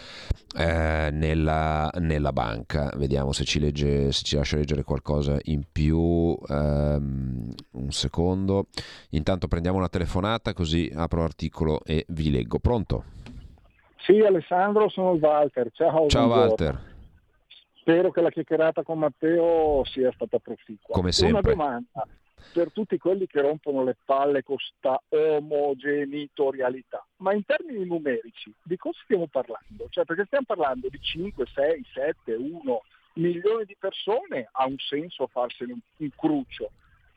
eh, 0.56 1.10
nella, 1.12 1.90
nella 1.98 2.32
banca. 2.32 2.90
Vediamo 2.96 3.32
se 3.32 3.44
ci, 3.44 3.58
legge, 3.58 4.12
se 4.12 4.24
ci 4.24 4.36
lascia 4.36 4.56
leggere 4.56 4.82
qualcosa 4.82 5.38
in 5.44 5.64
più. 5.70 6.36
Ehm, 6.48 7.54
un 7.72 7.92
secondo. 7.92 8.66
Intanto 9.10 9.48
prendiamo 9.48 9.78
una 9.78 9.88
telefonata 9.88 10.52
così 10.52 10.90
apro 10.94 11.20
l'articolo 11.20 11.57
e 11.84 12.04
vi 12.08 12.30
leggo. 12.30 12.58
Pronto? 12.58 13.04
Sì, 13.98 14.20
Alessandro, 14.20 14.88
sono 14.88 15.12
il 15.14 15.20
Walter. 15.20 15.70
Ciao, 15.72 16.08
Ciao 16.08 16.26
buongiorno. 16.26 16.34
Walter. 16.34 16.80
Spero 17.80 18.10
che 18.10 18.20
la 18.20 18.30
chiacchierata 18.30 18.82
con 18.82 18.98
Matteo 18.98 19.82
sia 19.84 20.12
stata 20.12 20.38
proficua. 20.38 20.94
Come 20.94 21.12
sempre. 21.12 21.40
Una 21.40 21.54
domanda 21.54 22.06
per 22.52 22.72
tutti 22.72 22.98
quelli 22.98 23.26
che 23.26 23.40
rompono 23.40 23.84
le 23.84 23.96
palle 24.04 24.42
con 24.42 24.56
sta 24.58 25.00
omogenitorialità. 25.08 27.04
Ma 27.16 27.32
in 27.32 27.44
termini 27.44 27.84
numerici, 27.84 28.52
di 28.62 28.76
cosa 28.76 28.98
stiamo 29.04 29.26
parlando? 29.26 29.86
Cioè, 29.90 30.04
perché 30.04 30.24
stiamo 30.26 30.44
parlando 30.46 30.88
di 30.88 30.98
5, 31.00 31.46
6, 31.46 31.86
7, 31.92 32.34
1 32.34 32.82
milioni 33.14 33.64
di 33.64 33.76
persone, 33.78 34.48
ha 34.52 34.66
un 34.66 34.78
senso 34.78 35.26
farsene 35.26 35.72
un, 35.72 35.80
un 35.96 36.10
cruccio. 36.14 36.70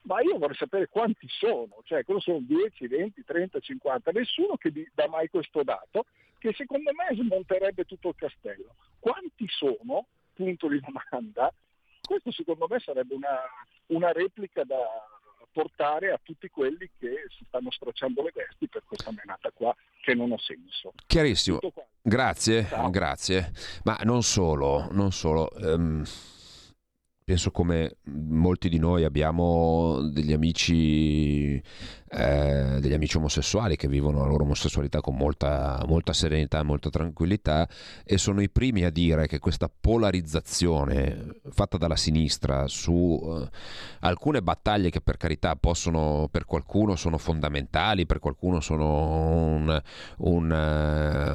Ma 0.03 0.20
io 0.22 0.38
vorrei 0.38 0.55
sapere 0.58 0.88
quanti 0.88 1.27
sono, 1.29 1.77
cioè 1.84 2.03
cosa 2.03 2.20
sono 2.20 2.39
10, 2.41 2.88
20, 2.88 3.24
30, 3.24 3.60
50, 3.60 4.12
nessuno 4.12 4.58
che 4.58 4.72
dà 4.93 5.08
mai 5.08 5.29
questo 5.29 5.63
dato, 5.63 6.05
che 6.39 6.53
secondo 6.53 6.91
me 6.93 7.15
smonterebbe 7.15 7.86
tutto 7.86 8.10
il 8.10 8.15
castello. 8.15 8.75
Quanti 9.00 9.46
sono? 9.48 10.08
Punto 10.34 10.67
di 10.67 10.79
domanda. 10.79 11.53
Questo 12.01 12.31
secondo 12.31 12.65
me 12.67 12.79
sarebbe 12.79 13.13
una, 13.13 13.38
una 13.88 14.12
replica 14.12 14.63
da 14.63 14.79
portare 15.51 16.12
a 16.12 16.20
tutti 16.24 16.50
quelli 16.50 16.89
che 16.98 17.25
si 17.38 17.43
stanno 17.48 17.70
stracciando 17.72 18.24
le 18.24 18.31
vesti 18.34 18.67
per 18.67 18.84
questa 18.88 19.12
menata 19.12 19.51
qua 19.51 19.75
che 20.01 20.15
non 20.15 20.31
ha 20.31 20.38
senso. 20.39 20.93
Chiarissimo. 21.05 21.60
Grazie, 22.01 22.65
Ciao. 22.65 22.89
grazie. 22.89 23.51
Ma 23.84 23.98
non 24.03 24.24
solo, 24.24 24.88
non 24.91 25.12
solo. 25.12 25.51
ehm, 25.51 26.03
penso 27.31 27.51
come 27.51 27.95
molti 28.03 28.67
di 28.67 28.77
noi 28.77 29.05
abbiamo 29.05 30.01
degli 30.09 30.33
amici, 30.33 31.53
eh, 31.53 32.77
degli 32.81 32.91
amici 32.91 33.15
omosessuali 33.15 33.77
che 33.77 33.88
vivono 33.88 34.19
la 34.19 34.25
loro 34.25 34.43
omosessualità 34.43 35.00
con 35.00 35.15
molta, 35.15 35.81
molta 35.88 36.11
serenità, 36.11 36.61
molta 36.63 36.89
tranquillità 36.89 37.69
e 38.03 38.17
sono 38.17 38.41
i 38.41 38.50
primi 38.50 38.83
a 38.83 38.89
dire 38.89 39.27
che 39.27 39.39
questa 39.39 39.71
polarizzazione 39.71 41.39
fatta 41.51 41.77
dalla 41.77 41.95
sinistra 41.95 42.67
su 42.67 43.17
eh, 43.23 43.47
alcune 44.01 44.41
battaglie 44.41 44.89
che 44.89 45.00
per 45.00 45.15
carità 45.15 45.55
possono, 45.55 46.27
per 46.29 46.43
qualcuno 46.43 46.97
sono 46.97 47.17
fondamentali, 47.17 48.05
per 48.05 48.19
qualcuno 48.19 48.59
sono 48.59 49.45
un, 49.45 49.81
un, 50.17 50.51
eh, 50.51 51.31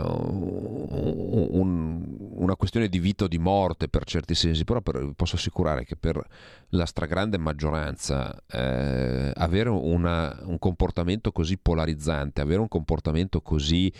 un- 1.55 2.05
una 2.37 2.55
questione 2.57 2.88
di 2.88 2.99
vita 2.99 3.25
o 3.25 3.29
di 3.29 3.38
morte 3.38 3.88
per 3.88 4.05
certi 4.05 4.35
sensi, 4.35 4.65
però 4.65 4.83
per- 4.83 5.12
posso 5.17 5.37
assicurare 5.37 5.86
che 5.87 5.97
per 5.97 6.23
la 6.71 6.85
stragrande 6.85 7.38
maggioranza 7.38 8.38
eh, 8.47 9.33
avere 9.35 9.71
una- 9.71 10.38
un 10.43 10.59
comportamento 10.59 11.33
così 11.33 11.57
polarizzante, 11.57 12.40
avere 12.40 12.61
un 12.61 12.69
comportamento 12.69 13.40
così, 13.40 13.90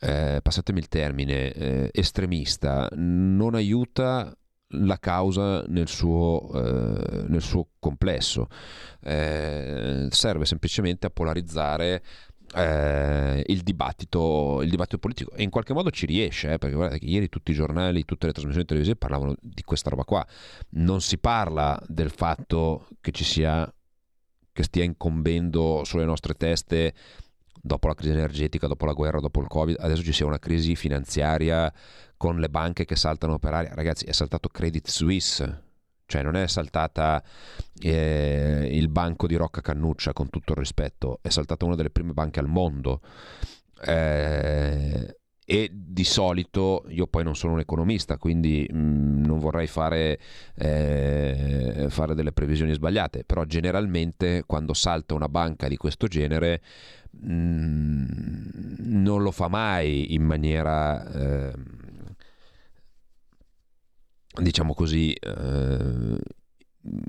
eh, 0.00 0.40
passatemi 0.42 0.78
il 0.78 0.88
termine, 0.88 1.52
eh, 1.52 1.90
estremista, 1.92 2.88
non 2.94 3.54
aiuta 3.54 4.34
la 4.74 4.98
causa 4.98 5.64
nel 5.66 5.88
suo, 5.88 6.48
eh, 6.54 7.24
nel 7.26 7.42
suo 7.42 7.70
complesso. 7.78 8.48
Eh, 9.02 10.06
serve 10.10 10.44
semplicemente 10.44 11.06
a 11.06 11.10
polarizzare 11.10 12.02
eh, 12.54 13.42
il, 13.46 13.60
dibattito, 13.62 14.60
il 14.62 14.70
dibattito 14.70 14.98
politico. 14.98 15.32
E 15.32 15.42
in 15.42 15.50
qualche 15.50 15.72
modo 15.72 15.90
ci 15.90 16.06
riesce 16.06 16.52
eh, 16.52 16.58
perché 16.58 16.74
guardate 16.74 17.00
che 17.00 17.06
ieri 17.06 17.28
tutti 17.28 17.50
i 17.50 17.54
giornali, 17.54 18.04
tutte 18.04 18.26
le 18.26 18.32
trasmissioni 18.32 18.66
televisive 18.66 18.96
parlavano 18.96 19.34
di 19.40 19.62
questa 19.62 19.90
roba 19.90 20.04
qua. 20.04 20.26
Non 20.70 21.00
si 21.00 21.18
parla 21.18 21.80
del 21.86 22.10
fatto 22.10 22.88
che 23.00 23.12
ci 23.12 23.24
sia 23.24 23.72
che 24.52 24.62
stia 24.64 24.84
incombendo 24.84 25.82
sulle 25.84 26.04
nostre 26.04 26.34
teste 26.34 26.92
dopo 27.62 27.86
la 27.88 27.94
crisi 27.94 28.12
energetica, 28.12 28.66
dopo 28.66 28.84
la 28.84 28.92
guerra, 28.92 29.20
dopo 29.20 29.40
il 29.40 29.46
covid. 29.46 29.76
Adesso 29.78 30.02
ci 30.02 30.12
sia 30.12 30.26
una 30.26 30.38
crisi 30.38 30.74
finanziaria 30.74 31.72
con 32.16 32.38
le 32.38 32.48
banche 32.48 32.84
che 32.84 32.96
saltano 32.96 33.38
per 33.38 33.54
aria. 33.54 33.74
Ragazzi 33.74 34.04
è 34.06 34.12
saltato 34.12 34.48
Credit 34.48 34.88
Suisse 34.88 35.68
cioè 36.10 36.22
non 36.22 36.34
è 36.34 36.48
saltata 36.48 37.22
eh, 37.78 38.68
il 38.72 38.88
banco 38.88 39.28
di 39.28 39.36
Rocca 39.36 39.60
Cannuccia 39.60 40.12
con 40.12 40.28
tutto 40.28 40.52
il 40.52 40.58
rispetto, 40.58 41.20
è 41.22 41.28
saltata 41.28 41.64
una 41.64 41.76
delle 41.76 41.90
prime 41.90 42.12
banche 42.12 42.40
al 42.40 42.48
mondo. 42.48 43.00
Eh, 43.86 45.14
e 45.44 45.70
di 45.72 46.04
solito 46.04 46.84
io 46.88 47.06
poi 47.06 47.24
non 47.24 47.34
sono 47.34 47.54
un 47.54 47.60
economista 47.60 48.18
quindi 48.18 48.68
mh, 48.70 49.24
non 49.24 49.38
vorrei 49.38 49.66
fare, 49.66 50.18
eh, 50.54 51.86
fare 51.88 52.14
delle 52.14 52.32
previsioni 52.32 52.72
sbagliate, 52.72 53.22
però 53.24 53.44
generalmente 53.44 54.42
quando 54.46 54.74
salta 54.74 55.14
una 55.14 55.28
banca 55.28 55.68
di 55.68 55.76
questo 55.76 56.08
genere 56.08 56.60
mh, 57.10 58.04
non 58.78 59.22
lo 59.22 59.30
fa 59.30 59.46
mai 59.46 60.12
in 60.14 60.22
maniera... 60.24 61.04
ehm, 61.08 61.88
diciamo 64.40 64.74
così, 64.74 65.12
eh, 65.12 66.18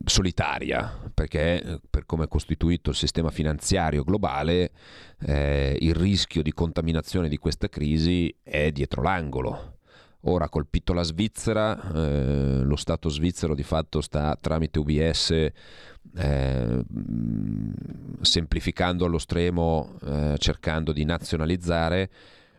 solitaria, 0.05 1.09
perché 1.13 1.61
eh, 1.61 1.79
per 1.89 2.05
come 2.05 2.25
è 2.25 2.27
costituito 2.27 2.89
il 2.89 2.95
sistema 2.95 3.29
finanziario 3.29 4.03
globale, 4.03 4.71
eh, 5.25 5.77
il 5.79 5.95
rischio 5.95 6.41
di 6.41 6.53
contaminazione 6.53 7.29
di 7.29 7.37
questa 7.37 7.69
crisi 7.69 8.33
è 8.43 8.71
dietro 8.71 9.01
l'angolo. 9.01 9.77
Ora 10.25 10.45
ha 10.45 10.49
colpito 10.49 10.93
la 10.93 11.01
Svizzera, 11.01 11.93
eh, 11.93 12.61
lo 12.63 12.75
Stato 12.75 13.09
svizzero 13.09 13.55
di 13.55 13.63
fatto 13.63 14.01
sta 14.01 14.37
tramite 14.39 14.77
UBS 14.77 15.31
eh, 16.15 16.85
semplificando 18.21 19.05
allo 19.05 19.17
stremo, 19.17 19.95
eh, 20.03 20.35
cercando 20.37 20.91
di 20.91 21.05
nazionalizzare, 21.05 22.09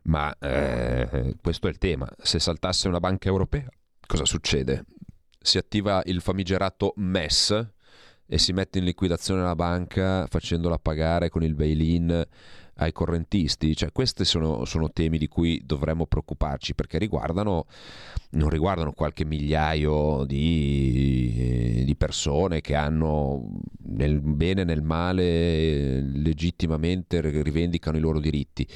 ma 0.04 0.36
eh, 0.40 1.36
questo 1.40 1.68
è 1.68 1.70
il 1.70 1.78
tema. 1.78 2.08
Se 2.18 2.40
saltasse 2.40 2.88
una 2.88 2.98
banca 2.98 3.28
europea, 3.28 3.68
cosa 4.12 4.26
succede? 4.26 4.84
Si 5.40 5.56
attiva 5.56 6.02
il 6.04 6.20
famigerato 6.20 6.92
MES 6.96 7.66
e 8.26 8.36
si 8.36 8.52
mette 8.52 8.78
in 8.78 8.84
liquidazione 8.84 9.42
la 9.42 9.54
banca 9.54 10.26
facendola 10.26 10.78
pagare 10.78 11.30
con 11.30 11.42
il 11.42 11.54
bail-in 11.54 12.22
ai 12.76 12.92
correntisti? 12.92 13.76
Cioè, 13.76 13.92
questi 13.92 14.24
sono, 14.24 14.64
sono 14.64 14.90
temi 14.90 15.18
di 15.18 15.28
cui 15.28 15.62
dovremmo 15.64 16.06
preoccuparci 16.06 16.74
perché 16.74 16.98
riguardano, 16.98 17.66
non 18.30 18.48
riguardano 18.48 18.92
qualche 18.92 19.24
migliaio 19.24 20.24
di, 20.24 21.82
di 21.84 21.96
persone 21.96 22.60
che 22.60 22.74
hanno 22.74 23.60
nel 23.84 24.20
bene 24.20 24.62
e 24.62 24.64
nel 24.64 24.82
male 24.82 26.00
legittimamente 26.00 27.20
rivendicano 27.20 27.96
i 27.96 28.00
loro 28.00 28.20
diritti, 28.20 28.66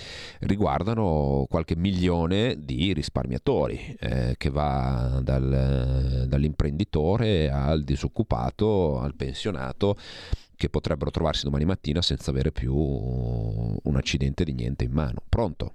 riguardano 0.41 1.47
qualche 1.49 1.76
milione 1.76 2.57
di 2.59 2.93
risparmiatori 2.93 3.97
eh, 3.99 4.35
che 4.37 4.50
va 4.50 5.21
dal, 5.23 6.26
dall'imprenditore 6.29 7.50
al 7.50 7.85
disoccupato, 7.85 9.00
al 9.00 9.15
pensionato 9.15 9.97
che 10.56 10.68
potrebbero 10.68 11.10
trovarsi 11.10 11.44
domani 11.44 11.64
mattina 11.64 12.02
senza 12.02 12.30
avere 12.30 12.50
più 12.50 12.75
un 12.75 13.96
accidente 13.96 14.44
di 14.44 14.52
niente 14.52 14.84
in 14.84 14.92
mano. 14.92 15.22
Pronto? 15.28 15.75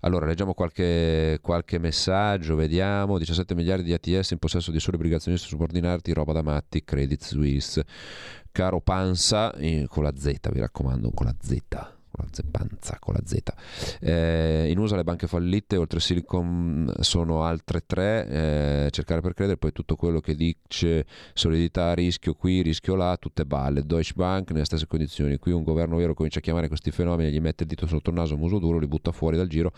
Allora, 0.00 0.26
leggiamo 0.26 0.54
qualche, 0.54 1.38
qualche 1.42 1.78
messaggio, 1.78 2.54
vediamo. 2.54 3.18
17 3.18 3.54
miliardi 3.54 3.82
di 3.82 3.92
ATS 3.92 4.30
in 4.30 4.38
possesso 4.38 4.70
di 4.70 4.80
soli 4.80 4.96
obbligazionisti 4.96 5.48
subordinati, 5.48 6.12
roba 6.12 6.32
da 6.32 6.42
matti, 6.42 6.84
Credit 6.84 7.22
Suisse. 7.22 7.84
Caro 8.50 8.80
Panza, 8.80 9.52
eh, 9.54 9.86
con 9.88 10.04
la 10.04 10.12
Z, 10.16 10.50
vi 10.52 10.60
raccomando, 10.60 11.10
con 11.10 11.26
la 11.26 11.34
Z 11.38 11.98
con 12.20 12.24
la 12.24 12.28
zeppanza 12.30 12.98
con 13.00 13.14
la 13.14 13.22
Z. 13.24 13.38
Eh, 14.00 14.68
in 14.70 14.78
USA 14.78 14.96
le 14.96 15.04
banche 15.04 15.26
fallite, 15.26 15.76
oltre 15.76 16.00
Silicon 16.00 16.92
sono 17.00 17.42
altre 17.42 17.82
tre, 17.86 18.26
eh, 18.28 18.88
cercare 18.90 19.20
per 19.20 19.34
credere, 19.34 19.56
poi 19.56 19.72
tutto 19.72 19.96
quello 19.96 20.20
che 20.20 20.34
dice 20.34 21.06
solidità, 21.32 21.94
rischio 21.94 22.34
qui, 22.34 22.62
rischio 22.62 22.94
là, 22.94 23.16
tutte 23.16 23.46
balle. 23.46 23.84
Deutsche 23.84 24.14
Bank 24.14 24.50
nelle 24.50 24.64
stesse 24.64 24.86
condizioni, 24.86 25.38
qui 25.38 25.52
un 25.52 25.62
governo 25.62 25.96
vero 25.96 26.14
comincia 26.14 26.38
a 26.38 26.42
chiamare 26.42 26.68
questi 26.68 26.90
fenomeni, 26.90 27.32
gli 27.32 27.40
mette 27.40 27.62
il 27.62 27.68
dito 27.68 27.86
sotto 27.86 28.10
il 28.10 28.16
naso, 28.16 28.36
muso 28.36 28.58
duro, 28.58 28.78
li 28.78 28.86
butta 28.86 29.12
fuori 29.12 29.36
dal 29.36 29.48
giro, 29.48 29.72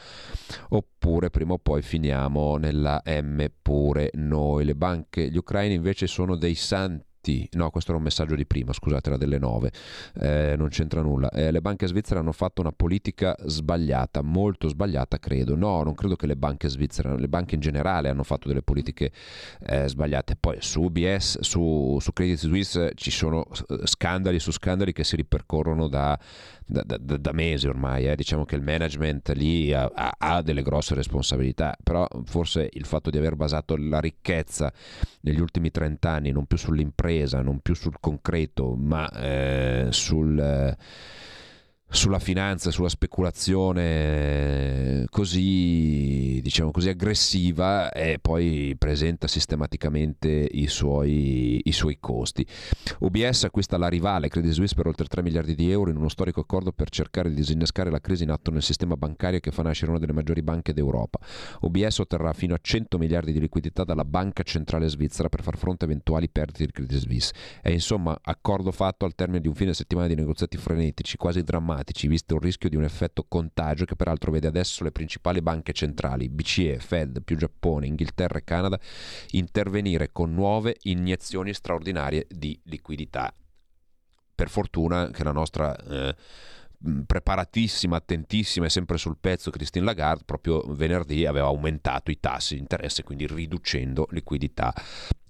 oppure 0.70 1.30
prima 1.30 1.54
o 1.54 1.58
poi 1.58 1.82
finiamo 1.82 2.56
nella 2.56 3.02
M 3.04 3.44
pure 3.60 4.10
noi. 4.14 4.64
Le 4.64 4.74
banche, 4.74 5.30
gli 5.30 5.36
ucraini 5.36 5.74
invece 5.74 6.06
sono 6.06 6.36
dei 6.36 6.54
santi 6.54 7.10
no 7.52 7.70
questo 7.70 7.90
era 7.90 7.98
un 7.98 8.04
messaggio 8.04 8.34
di 8.34 8.46
prima 8.46 8.72
scusate 8.72 9.08
era 9.10 9.18
delle 9.18 9.38
9 9.38 9.72
eh, 10.20 10.54
non 10.56 10.68
c'entra 10.68 11.02
nulla. 11.02 11.30
Eh, 11.30 11.50
le 11.50 11.60
banche 11.60 11.86
svizzere 11.86 12.20
hanno 12.20 12.32
fatto 12.32 12.60
una 12.60 12.72
politica 12.72 13.36
sbagliata 13.44 14.22
molto 14.22 14.68
sbagliata 14.68 15.18
credo. 15.18 15.56
No 15.56 15.82
non 15.82 15.94
credo 15.94 16.16
che 16.16 16.26
le 16.26 16.36
banche 16.36 16.68
svizzere 16.68 17.18
le 17.18 17.28
banche 17.28 17.54
in 17.54 17.60
generale 17.60 18.08
hanno 18.08 18.24
fatto 18.24 18.48
delle 18.48 18.62
politiche 18.62 19.12
eh, 19.66 19.88
sbagliate. 19.88 20.36
Poi 20.38 20.56
su 20.60 20.82
UBS 20.82 21.40
su, 21.40 21.98
su 22.00 22.12
Credit 22.12 22.38
Suisse 22.38 22.92
ci 22.94 23.10
sono 23.10 23.46
eh, 23.68 23.86
scandali 23.86 24.38
su 24.38 24.50
scandali 24.50 24.92
che 24.92 25.04
si 25.04 25.16
ripercorrono 25.16 25.88
da, 25.88 26.18
da, 26.64 26.82
da, 26.82 27.16
da 27.16 27.32
mesi 27.32 27.68
ormai 27.68 28.08
eh. 28.08 28.16
diciamo 28.16 28.44
che 28.44 28.56
il 28.56 28.62
management 28.62 29.30
lì 29.30 29.72
ha, 29.72 29.90
ha, 29.94 30.14
ha 30.18 30.42
delle 30.42 30.62
grosse 30.62 30.94
responsabilità 30.94 31.76
però 31.82 32.06
forse 32.24 32.68
il 32.72 32.84
fatto 32.84 33.10
di 33.10 33.18
aver 33.18 33.36
basato 33.36 33.76
la 33.76 34.00
ricchezza 34.00 34.72
negli 35.20 35.40
ultimi 35.40 35.70
30 35.70 36.10
anni 36.10 36.30
non 36.30 36.46
più 36.46 36.56
sull'impresa 36.56 37.11
non 37.42 37.60
più 37.60 37.74
sul 37.74 37.96
concreto, 38.00 38.74
ma 38.74 39.08
eh, 39.10 39.86
sul, 39.90 40.38
eh, 40.38 40.76
sulla 41.92 42.18
finanza, 42.18 42.70
sulla 42.70 42.88
speculazione 42.88 45.04
così, 45.10 46.40
diciamo 46.42 46.70
così 46.70 46.88
aggressiva 46.88 47.92
e 47.92 48.18
poi 48.18 48.74
presenta 48.78 49.28
sistematicamente 49.28 50.28
i 50.28 50.68
suoi, 50.68 51.60
i 51.64 51.72
suoi 51.72 51.98
costi. 52.00 52.46
UBS 53.00 53.44
acquista 53.44 53.76
la 53.76 53.88
rivale 53.88 54.28
Credit 54.28 54.52
Suisse 54.52 54.74
per 54.74 54.86
oltre 54.86 55.06
3 55.06 55.22
miliardi 55.22 55.54
di 55.54 55.70
euro 55.70 55.90
in 55.90 55.96
uno 55.96 56.08
storico 56.08 56.40
accordo 56.40 56.72
per 56.72 56.88
cercare 56.88 57.28
di 57.28 57.34
disinnescare 57.34 57.90
la 57.90 58.00
crisi 58.00 58.22
in 58.22 58.30
atto 58.30 58.50
nel 58.50 58.62
sistema 58.62 58.96
bancario 58.96 59.40
che 59.40 59.50
fa 59.50 59.62
nascere 59.62 59.90
una 59.90 60.00
delle 60.00 60.14
maggiori 60.14 60.42
banche 60.42 60.72
d'Europa. 60.72 61.18
UBS 61.60 61.98
otterrà 61.98 62.32
fino 62.32 62.54
a 62.54 62.58
100 62.60 62.96
miliardi 62.96 63.32
di 63.32 63.40
liquidità 63.40 63.84
dalla 63.84 64.06
Banca 64.06 64.42
Centrale 64.42 64.88
Svizzera 64.88 65.28
per 65.28 65.42
far 65.42 65.58
fronte 65.58 65.84
a 65.84 65.88
eventuali 65.88 66.30
perdite 66.30 66.64
di 66.64 66.72
Credit 66.72 66.98
Suisse. 66.98 67.34
È 67.60 67.68
insomma 67.68 68.18
accordo 68.22 68.72
fatto 68.72 69.04
al 69.04 69.14
termine 69.14 69.40
di 69.40 69.48
un 69.48 69.54
fine 69.54 69.74
settimana 69.74 70.06
di 70.06 70.14
negoziati 70.14 70.56
frenetici, 70.56 71.18
quasi 71.18 71.42
drammatici, 71.42 71.80
visto 72.08 72.34
il 72.34 72.40
rischio 72.40 72.68
di 72.68 72.76
un 72.76 72.84
effetto 72.84 73.24
contagio 73.26 73.84
che 73.84 73.96
peraltro 73.96 74.30
vede 74.30 74.46
adesso 74.46 74.84
le 74.84 74.92
principali 74.92 75.42
banche 75.42 75.72
centrali, 75.72 76.28
BCE, 76.28 76.78
Fed, 76.78 77.22
più 77.22 77.36
Giappone, 77.36 77.86
Inghilterra 77.86 78.38
e 78.38 78.44
Canada, 78.44 78.78
intervenire 79.30 80.10
con 80.12 80.32
nuove 80.32 80.76
iniezioni 80.82 81.52
straordinarie 81.52 82.26
di 82.28 82.58
liquidità. 82.64 83.34
Per 84.34 84.48
fortuna 84.48 85.10
che 85.10 85.24
la 85.24 85.32
nostra 85.32 85.76
eh, 85.76 86.16
preparatissima, 87.06 87.96
attentissima 87.96 88.66
e 88.66 88.70
sempre 88.70 88.98
sul 88.98 89.16
pezzo 89.20 89.50
Christine 89.50 89.84
Lagarde 89.84 90.24
proprio 90.24 90.62
venerdì 90.68 91.26
aveva 91.26 91.46
aumentato 91.46 92.10
i 92.10 92.18
tassi 92.18 92.54
di 92.54 92.60
interesse, 92.60 93.02
quindi 93.02 93.26
riducendo 93.26 94.06
liquidità 94.10 94.74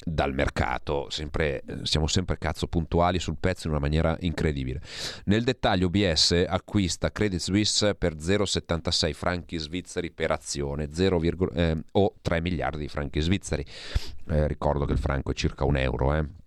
dal 0.05 0.35
mercato. 0.35 1.09
Sempre, 1.11 1.62
siamo 1.83 2.07
sempre 2.07 2.38
cazzo 2.38 2.67
puntuali 2.67 3.19
sul 3.19 3.37
pezzo 3.38 3.67
in 3.67 3.73
una 3.75 3.83
maniera 3.83 4.17
incredibile. 4.21 4.81
Nel 5.25 5.45
dettaglio 5.45 5.87
OBS 5.87 6.45
acquista 6.47 7.12
Credit 7.12 7.41
Suisse 7.41 7.95
per 7.95 8.17
0,76 8.17 9.12
franchi 9.12 9.59
svizzeri 9.59 10.11
per 10.11 10.31
azione, 10.31 10.88
0, 10.93 11.51
eh, 11.53 11.77
o 11.93 12.15
3 12.21 12.41
miliardi 12.41 12.81
di 12.81 12.88
franchi 12.88 13.21
svizzeri. 13.21 13.65
Eh, 14.29 14.47
ricordo 14.47 14.85
che 14.85 14.93
il 14.93 14.99
franco 14.99 15.31
è 15.31 15.35
circa 15.35 15.65
un 15.65 15.77
euro, 15.77 16.15
eh 16.15 16.41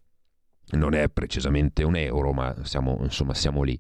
non 0.76 0.94
è 0.94 1.10
precisamente 1.10 1.84
un 1.84 1.96
euro, 1.96 2.32
ma 2.34 2.56
siamo, 2.64 2.98
insomma, 3.02 3.34
siamo 3.34 3.64
lì. 3.64 3.80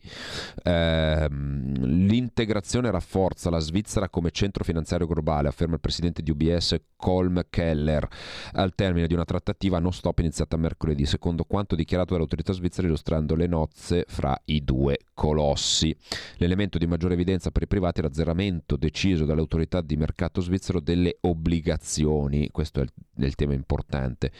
Eh, 0.63 1.27
l'integrazione 1.29 2.91
rafforza 2.91 3.49
la 3.49 3.59
Svizzera 3.59 4.09
come 4.09 4.31
centro 4.31 4.63
finanziario 4.63 5.07
globale, 5.07 5.47
afferma 5.47 5.75
il 5.75 5.79
presidente 5.79 6.21
di 6.21 6.31
UBS 6.31 6.75
Colm 6.95 7.43
Keller, 7.49 8.07
al 8.53 8.73
termine 8.73 9.07
di 9.07 9.13
una 9.13 9.25
trattativa 9.25 9.79
non 9.79 9.93
stop 9.93 10.19
iniziata 10.19 10.57
mercoledì, 10.57 11.05
secondo 11.05 11.43
quanto 11.43 11.75
dichiarato 11.75 12.11
dalle 12.11 12.23
autorità 12.23 12.53
svizzere 12.53 12.87
illustrando 12.87 13.35
le 13.35 13.47
nozze 13.47 14.05
fra 14.07 14.39
i 14.45 14.63
due 14.63 14.99
colossi. 15.13 15.95
L'elemento 16.37 16.77
di 16.77 16.87
maggiore 16.87 17.13
evidenza 17.13 17.51
per 17.51 17.63
i 17.63 17.67
privati 17.67 17.99
è 17.99 18.03
l'azzeramento 18.03 18.75
deciso 18.75 19.25
dalle 19.25 19.41
autorità 19.41 19.81
di 19.81 19.97
mercato 19.97 20.41
svizzero 20.41 20.79
delle 20.79 21.17
obbligazioni, 21.21 22.49
questo 22.51 22.79
è 22.79 22.83
il, 22.83 22.91
è 23.17 23.25
il 23.25 23.35
tema 23.35 23.53
importante 23.53 24.31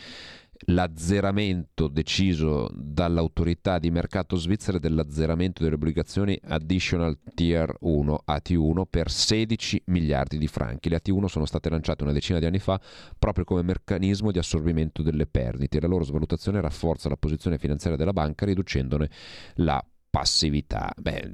l'azzeramento 0.65 1.87
deciso 1.87 2.69
dall'autorità 2.73 3.77
di 3.77 3.91
mercato 3.91 4.35
svizzera 4.35 4.79
dell'azzeramento 4.79 5.63
delle 5.63 5.75
obbligazioni 5.75 6.39
Additional 6.43 7.17
Tier 7.33 7.75
1 7.79 8.23
AT1 8.27 8.83
per 8.89 9.11
16 9.11 9.83
miliardi 9.85 10.37
di 10.37 10.47
franchi. 10.47 10.89
Le 10.89 11.01
AT1 11.03 11.25
sono 11.25 11.45
state 11.45 11.69
lanciate 11.69 12.03
una 12.03 12.13
decina 12.13 12.39
di 12.39 12.45
anni 12.45 12.59
fa 12.59 12.79
proprio 13.19 13.43
come 13.43 13.61
meccanismo 13.61 14.31
di 14.31 14.39
assorbimento 14.39 15.01
delle 15.01 15.27
perdite. 15.27 15.79
La 15.79 15.87
loro 15.87 16.03
svalutazione 16.03 16.61
rafforza 16.61 17.09
la 17.09 17.17
posizione 17.17 17.57
finanziaria 17.57 17.97
della 17.97 18.13
banca 18.13 18.45
riducendone 18.45 19.09
la 19.55 19.83
passività. 20.09 20.93
Beh, 20.97 21.31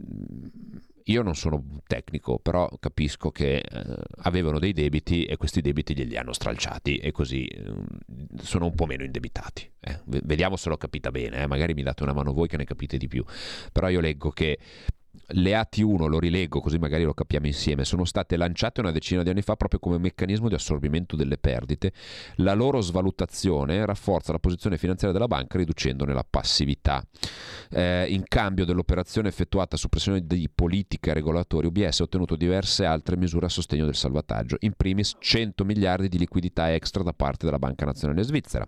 io 1.06 1.22
non 1.22 1.36
sono 1.36 1.82
tecnico, 1.88 2.40
però 2.40 2.70
capisco 2.80 3.32
che 3.32 3.58
eh, 3.58 3.96
avevano 4.24 4.60
dei 4.60 4.74
debiti 4.74 5.26
e 5.26 5.38
questi 5.38 5.62
debiti 5.62 5.96
glieli 5.96 6.18
hanno 6.18 6.34
stralciati 6.34 6.98
e 6.98 7.12
così 7.12 7.46
eh, 7.46 7.74
sono 8.42 8.66
un 8.66 8.76
po' 8.76 8.86
meno 8.86 9.04
indebitati. 9.04 9.70
Eh. 9.80 10.00
Vediamo 10.06 10.56
se 10.56 10.70
l'ho 10.70 10.78
capita 10.78 11.12
bene, 11.12 11.44
eh. 11.44 11.48
magari 11.48 11.74
mi 11.74 11.84
date 11.84 12.04
una 12.04 12.14
mano 12.14 12.34
voi 12.34 12.48
che 12.48 12.58
ne 12.58 12.66
capite 12.66 12.98
di 12.98 13.08
più. 13.08 13.24
Però 13.72 13.90
io 13.90 14.00
leggo 14.00 14.30
che 14.32 14.58
le 15.34 15.54
AT1, 15.54 16.08
lo 16.08 16.20
rileggo 16.20 16.60
così 16.60 16.78
magari 16.78 17.04
lo 17.04 17.14
capiamo 17.14 17.48
insieme, 17.48 17.86
sono 17.86 18.06
state 18.06 18.38
lanciate 18.38 18.82
una 18.82 18.92
decina 18.92 19.24
di 19.24 19.30
anni 19.30 19.42
fa 19.42 19.56
proprio 19.56 19.80
come 19.80 19.98
meccanismo 19.98 20.48
di 20.48 20.56
assorbimento 20.56 21.16
delle 21.16 21.38
perdite. 21.38 21.94
La 22.36 22.54
loro 22.54 22.82
svalutazione 22.82 23.86
rafforza 23.86 24.32
la 24.32 24.40
posizione 24.40 24.78
finanziaria 24.78 25.18
della 25.18 25.28
banca 25.28 25.58
riducendone 25.58 26.14
la 26.14 26.26
passività. 26.28 27.04
Eh, 27.70 28.08
in 28.10 28.24
cambio 28.28 28.66
dell'operazione 28.66 29.30
effettuata 29.30 29.78
su 29.78 29.88
pressione 29.90 30.26
di 30.26 30.50
politica 30.54 31.12
e 31.12 31.14
regolatori, 31.14 31.68
UBS 31.68 32.02
ha 32.02 32.04
ottenuto 32.04 32.36
diverse 32.36 32.86
altre 32.86 33.16
misure 33.16 33.46
a 33.46 33.50
sostegno 33.50 33.86
del 33.86 33.96
salvataggio, 33.96 34.58
in 34.60 34.74
primis 34.76 35.16
100 35.18 35.64
miliardi 35.64 36.10
di 36.10 36.18
liquidità 36.18 36.74
extra 36.74 37.04
da 37.04 37.14
parte 37.14 37.46
della 37.46 37.60
Banca 37.60 37.86
Nazionale 37.86 38.24
Svizzera, 38.24 38.68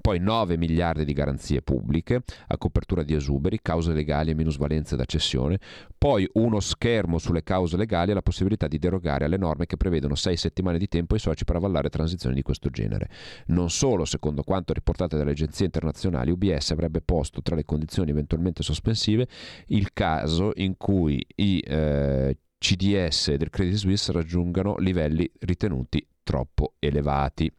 poi 0.00 0.18
9 0.20 0.56
miliardi 0.56 1.04
di 1.04 1.12
garanzie 1.12 1.62
pubbliche 1.62 2.22
a 2.48 2.56
copertura 2.56 3.02
di 3.02 3.14
esuberi, 3.14 3.60
cause 3.60 3.92
legali 3.92 4.30
e 4.30 4.34
minusvalenze 4.34 4.96
da 4.96 5.04
cessione, 5.04 5.58
poi 6.04 6.28
uno 6.34 6.60
schermo 6.60 7.16
sulle 7.16 7.42
cause 7.42 7.78
legali 7.78 8.10
e 8.10 8.14
la 8.14 8.20
possibilità 8.20 8.68
di 8.68 8.78
derogare 8.78 9.24
alle 9.24 9.38
norme 9.38 9.64
che 9.64 9.78
prevedono 9.78 10.14
sei 10.14 10.36
settimane 10.36 10.76
di 10.76 10.86
tempo 10.86 11.14
ai 11.14 11.20
soci 11.20 11.46
per 11.46 11.56
avvallare 11.56 11.88
transizioni 11.88 12.34
di 12.34 12.42
questo 12.42 12.68
genere. 12.68 13.08
Non 13.46 13.70
solo, 13.70 14.04
secondo 14.04 14.42
quanto 14.42 14.74
riportato 14.74 15.16
dalle 15.16 15.30
agenzie 15.30 15.64
internazionali, 15.64 16.30
UBS 16.30 16.72
avrebbe 16.72 17.00
posto 17.00 17.40
tra 17.40 17.56
le 17.56 17.64
condizioni 17.64 18.10
eventualmente 18.10 18.62
sospensive 18.62 19.26
il 19.68 19.94
caso 19.94 20.52
in 20.56 20.76
cui 20.76 21.26
i 21.36 21.58
eh, 21.60 22.36
CDS 22.58 23.32
del 23.36 23.48
Credit 23.48 23.76
Suisse 23.76 24.12
raggiungano 24.12 24.76
livelli 24.76 25.26
ritenuti 25.38 26.06
troppo 26.22 26.74
elevati. 26.80 27.50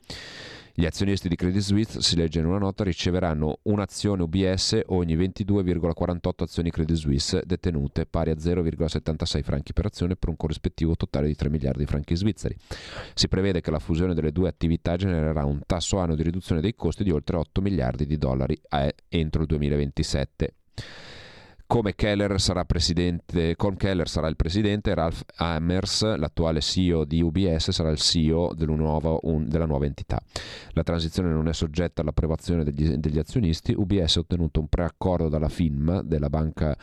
Gli 0.78 0.86
azionisti 0.86 1.30
di 1.30 1.38
Credit 1.38 1.62
Suisse, 1.62 2.02
si 2.02 2.18
legge 2.18 2.40
in 2.40 2.48
una 2.48 2.58
nota, 2.58 2.84
riceveranno 2.84 3.60
un'azione 3.62 4.24
UBS 4.24 4.82
ogni 4.88 5.16
22,48 5.16 6.44
azioni 6.44 6.70
Credit 6.70 6.98
Suisse 6.98 7.44
detenute 7.46 8.06
pari 8.06 8.32
a 8.32 8.34
0,76 8.34 9.42
franchi 9.42 9.72
per 9.72 9.86
azione 9.86 10.18
per 10.18 10.28
un 10.28 10.36
corrispettivo 10.36 10.98
totale 10.98 11.28
di 11.28 11.36
3 11.36 11.50
miliardi 11.50 11.80
di 11.80 11.86
franchi 11.86 12.14
svizzeri. 12.18 12.58
Si 13.14 13.30
prevede 13.30 13.62
che 13.62 13.72
la 13.72 13.80
fusione 13.80 14.14
delle 14.14 14.34
due 14.34 14.50
attività 14.50 14.98
genererà 14.98 15.46
un 15.46 15.62
tasso 15.66 15.98
annuo 15.98 16.18
di 16.18 16.24
riduzione 16.24 16.60
dei 16.60 16.76
costi 16.76 17.06
di 17.06 17.12
oltre 17.12 17.38
8 17.38 17.62
miliardi 17.62 18.06
di 18.06 18.18
dollari 18.18 18.60
a- 18.68 18.94
entro 19.08 19.44
il 19.44 19.48
2027. 19.48 20.56
Come 21.68 21.96
Keller 21.96 22.40
sarà 22.40 22.64
presidente, 22.64 23.56
con 23.56 23.76
Keller 23.76 24.08
sarà 24.08 24.28
il 24.28 24.36
presidente, 24.36 24.94
Ralph 24.94 25.24
Hammers, 25.38 26.16
l'attuale 26.16 26.62
CEO 26.62 27.06
di 27.06 27.24
UBS, 27.24 27.72
sarà 27.72 27.90
il 27.90 27.98
CEO 27.98 28.54
del 28.54 28.70
nuovo- 28.70 29.20
un- 29.24 29.50
della 29.50 29.66
nuova 29.66 29.86
entità. 29.88 30.22
La 30.74 30.84
transizione 30.84 31.30
non 31.32 31.48
è 31.48 31.54
soggetta 31.54 32.02
all'approvazione 32.02 32.64
degli, 32.64 32.90
degli 32.98 33.18
azionisti. 33.18 33.74
UBS 33.76 34.18
ha 34.18 34.20
ottenuto 34.20 34.60
un 34.60 34.68
preaccordo 34.68 35.28
dalla 35.28 35.50
FINMA, 35.50 36.04
della 36.04 36.30
Banca 36.30 36.78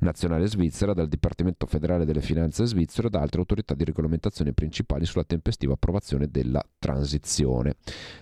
Nazionale 0.00 0.46
Svizzera, 0.46 0.94
dal 0.94 1.08
Dipartimento 1.08 1.66
Federale 1.66 2.06
delle 2.06 2.22
Finanze 2.22 2.64
svizzero 2.64 3.08
e 3.08 3.10
da 3.10 3.20
altre 3.20 3.40
autorità 3.40 3.74
di 3.74 3.84
regolamentazione 3.84 4.54
principali 4.54 5.04
sulla 5.04 5.24
tempestiva 5.24 5.74
approvazione 5.74 6.28
della 6.30 6.64
transizione. 6.78 7.74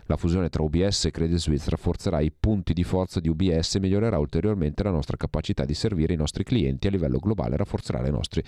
La 0.07 0.17
fusione 0.17 0.49
tra 0.49 0.65
UBS 0.65 1.05
e 1.05 1.11
Credit 1.13 1.39
Suisse 1.39 1.71
rafforzerà 1.71 2.19
i 2.19 2.33
punti 2.33 2.73
di 2.73 2.83
forza 2.83 3.21
di 3.21 3.29
UBS 3.29 3.77
e 3.77 3.81
migliorerà 3.81 4.19
ulteriormente 4.19 4.83
la 4.83 4.91
nostra 4.91 5.17
capacità 5.17 5.65
di 5.65 5.73
servire 5.73 5.99
i 6.09 6.17
nostri 6.17 6.45
clienti 6.45 6.87
a 6.87 6.91
livello 6.91 7.19
globale 7.19 7.55
e 7.55 7.59
le 8.01 8.11
nostre 8.11 8.43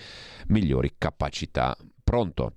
migliori 0.47 0.93
capacità. 0.97 1.75
Pronto? 2.03 2.53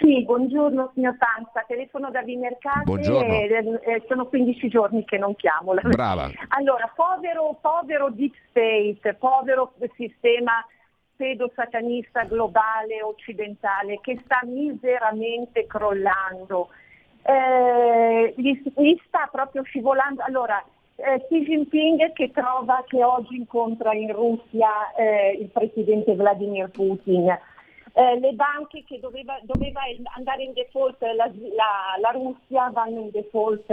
Sì, 0.00 0.22
buongiorno 0.24 0.92
signor 0.94 1.16
Panza, 1.16 1.64
telefono 1.66 2.10
da 2.10 2.22
Vimercate 2.22 2.84
Buongiorno. 2.84 3.32
e 3.32 3.80
eh, 3.82 4.04
sono 4.06 4.26
15 4.26 4.68
giorni 4.68 5.04
che 5.04 5.16
non 5.16 5.34
chiamo. 5.36 5.74
Brava. 5.74 6.30
Allora, 6.48 6.92
povero, 6.94 7.58
povero 7.60 8.10
deep 8.10 8.34
state, 8.50 9.14
povero 9.14 9.72
sistema 9.96 10.64
pedosatanista 11.16 12.24
globale 12.24 13.02
occidentale 13.02 13.98
che 14.02 14.20
sta 14.22 14.40
miseramente 14.44 15.66
crollando, 15.66 16.68
eh, 17.22 18.34
gli, 18.36 18.62
gli 18.76 19.00
sta 19.06 19.28
proprio 19.32 19.62
scivolando. 19.62 20.22
Allora, 20.22 20.62
eh, 20.96 21.24
Xi 21.26 21.40
Jinping 21.44 22.12
che 22.12 22.30
trova 22.30 22.82
che 22.86 23.02
oggi 23.04 23.36
incontra 23.36 23.92
in 23.94 24.12
Russia 24.12 24.92
eh, 24.94 25.32
il 25.40 25.48
presidente 25.48 26.14
Vladimir 26.14 26.70
Putin, 26.70 27.28
eh, 27.28 28.18
le 28.18 28.32
banche 28.32 28.84
che 28.84 28.98
doveva, 29.00 29.38
doveva 29.42 29.80
andare 30.16 30.42
in 30.44 30.52
default 30.52 31.00
la, 31.02 31.26
la- 31.26 31.96
la 32.00 32.10
Russia 32.10 32.70
vanno 32.70 33.00
in 33.00 33.10
default 33.10 33.72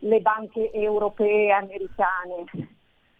le 0.00 0.20
banche 0.20 0.70
europee 0.72 1.46
e 1.46 1.50
americane. 1.50 2.44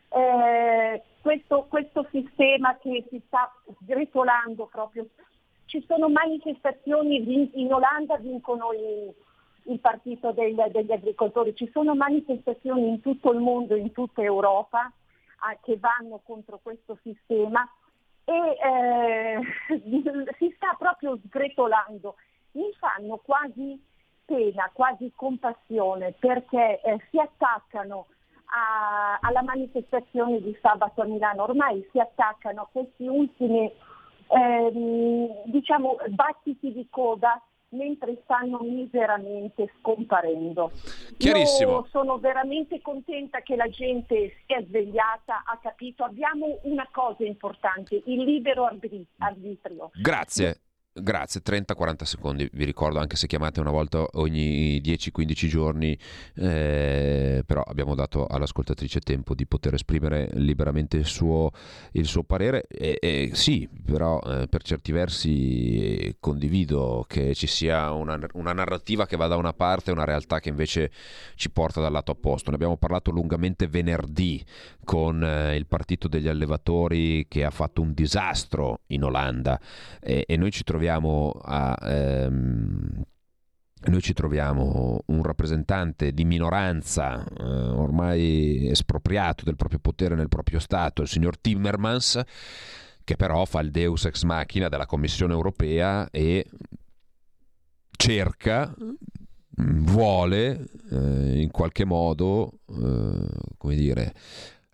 Eh, 0.09 1.03
questo, 1.21 1.67
questo 1.69 2.07
sistema 2.11 2.77
che 2.79 3.05
si 3.11 3.21
sta 3.27 3.53
sgretolando 3.81 4.67
proprio, 4.71 5.07
ci 5.67 5.83
sono 5.87 6.09
manifestazioni, 6.09 7.51
in 7.55 7.73
Olanda 7.73 8.17
vincono 8.19 8.73
i- 8.73 9.13
il 9.67 9.81
partito 9.81 10.33
del- 10.33 10.69
degli 10.71 10.93
agricoltori, 10.93 11.55
ci 11.55 11.69
sono 11.73 11.95
manifestazioni 11.95 12.89
in 12.89 13.01
tutto 13.01 13.33
il 13.33 13.39
mondo, 13.39 13.75
in 13.77 13.93
tutta 13.93 14.23
Europa 14.23 14.91
ah, 15.41 15.57
che 15.63 15.79
vanno 15.79 16.21
contro 16.25 16.59
questo 16.63 16.99
sistema 17.03 17.69
e 18.25 18.35
eh, 18.35 19.41
si 20.39 20.53
sta 20.57 20.75
proprio 20.79 21.19
sgretolando. 21.25 22.17
Mi 22.53 22.73
fanno 22.79 23.19
quasi 23.19 23.81
pena, 24.25 24.71
quasi 24.73 25.13
compassione 25.15 26.13
perché 26.19 26.81
eh, 26.81 26.99
si 27.11 27.19
attaccano 27.19 28.07
a- 28.47 29.19
alla 29.21 29.43
manifestazione 29.43 30.41
di 30.41 30.57
sabato 30.61 31.03
a 31.03 31.05
Milano, 31.05 31.43
ormai 31.45 31.87
si 31.93 31.99
attaccano 31.99 32.63
a 32.63 32.69
questi 32.71 33.07
ultimi 33.07 33.71
ehm, 34.29 35.43
diciamo, 35.45 35.97
battiti 36.09 36.73
di 36.73 36.87
coda 36.91 37.41
mentre 37.77 38.21
stanno 38.25 38.59
miseramente 38.63 39.73
scomparendo. 39.79 40.73
Chiarissimo. 41.17 41.71
Io 41.71 41.87
sono 41.91 42.19
veramente 42.19 42.81
contenta 42.81 43.41
che 43.41 43.57
la 43.57 43.69
gente 43.69 44.35
sia 44.47 44.63
svegliata, 44.63 45.45
ha 45.45 45.59
capito, 45.63 46.05
abbiamo 46.05 46.59
una 46.63 46.89
cosa 46.91 47.25
importante, 47.25 48.03
il 48.07 48.25
libero 48.25 48.65
arbitri- 48.65 49.07
arbitrio. 49.19 49.91
Grazie. 49.95 50.61
Grazie, 50.99 51.43
30-40 51.45 52.05
secondi, 52.05 52.49
vi 52.55 52.65
ricordo 52.65 52.99
anche 52.99 53.17
se 53.17 53.27
chiamate 53.27 53.61
una 53.61 53.71
volta 53.71 54.03
ogni 54.13 54.81
10-15 54.81 55.47
giorni, 55.47 55.99
eh, 56.37 57.43
però 57.45 57.61
abbiamo 57.61 57.95
dato 57.95 58.25
all'ascoltatrice 58.25 59.01
tempo 59.01 59.35
di 59.35 59.47
poter 59.47 59.75
esprimere 59.75 60.31
liberamente 60.33 60.97
il 60.97 61.05
suo, 61.05 61.51
il 61.93 62.07
suo 62.07 62.23
parere. 62.23 62.67
E, 62.67 62.97
e 62.99 63.31
sì, 63.35 63.69
però 63.85 64.19
eh, 64.21 64.49
per 64.49 64.63
certi 64.63 64.91
versi 64.91 66.17
condivido 66.19 67.05
che 67.07 67.35
ci 67.35 67.47
sia 67.47 67.93
una, 67.93 68.19
una 68.33 68.55
narrativa 68.55 69.05
che 69.05 69.19
va 69.19 69.27
da 69.27 69.37
una 69.37 69.53
parte 69.53 69.91
e 69.91 69.93
una 69.93 70.05
realtà 70.05 70.41
che 70.41 70.49
invece 70.49 70.91
ci 71.35 71.51
porta 71.51 71.83
dal 71.83 71.93
lato 71.93 72.13
opposto. 72.13 72.49
Ne 72.49 72.57
abbiamo 72.57 72.79
parlato 72.79 73.11
lungamente 73.11 73.67
venerdì 73.67 74.43
con 74.83 75.23
eh, 75.23 75.57
il 75.57 75.67
partito 75.67 76.09
degli 76.09 76.29
allevatori 76.29 77.27
che 77.29 77.45
ha 77.45 77.51
fatto 77.51 77.83
un 77.83 77.93
disastro 77.93 78.81
in 78.87 79.05
Olanda 79.05 79.61
e, 80.01 80.25
e 80.27 80.37
noi 80.39 80.51
ci 80.51 80.65
troviamo 80.65 80.85
a 80.89 81.77
ehm, 81.81 83.05
noi 83.87 84.01
ci 84.01 84.15
troviamo 84.15 85.03
un 85.07 85.23
rappresentante 85.23 86.13
di 86.13 86.25
minoranza 86.25 87.25
eh, 87.25 87.43
ormai 87.45 88.69
espropriato 88.69 89.45
del 89.45 89.57
proprio 89.57 89.79
potere 89.79 90.15
nel 90.15 90.29
proprio 90.29 90.59
Stato, 90.59 91.03
il 91.03 91.09
signor 91.09 91.39
Timmermans, 91.39 92.21
che 93.05 93.17
però 93.17 93.45
fa 93.45 93.61
il 93.61 93.71
deus 93.71 94.07
ex 94.07 94.25
machina 94.25 94.69
della 94.69 94.87
Commissione 94.87 95.35
europea 95.35 96.09
e 96.11 96.47
cerca, 97.97 98.75
vuole 99.59 100.67
eh, 100.91 101.41
in 101.41 101.51
qualche 101.51 101.85
modo, 101.85 102.61
eh, 102.69 103.29
come 103.57 103.75
dire, 103.75 104.15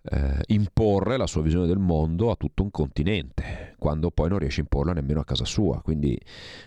eh, 0.05 0.41
imporre 0.47 1.17
la 1.17 1.27
sua 1.27 1.41
visione 1.41 1.65
del 1.65 1.77
mondo 1.77 2.29
a 2.29 2.35
tutto 2.35 2.63
un 2.63 2.71
continente, 2.71 3.75
quando 3.77 4.11
poi 4.11 4.29
non 4.29 4.39
riesce 4.39 4.59
a 4.59 4.63
imporla 4.63 4.93
nemmeno 4.93 5.21
a 5.21 5.25
casa 5.25 5.45
sua. 5.45 5.81
Quindi 5.81 6.19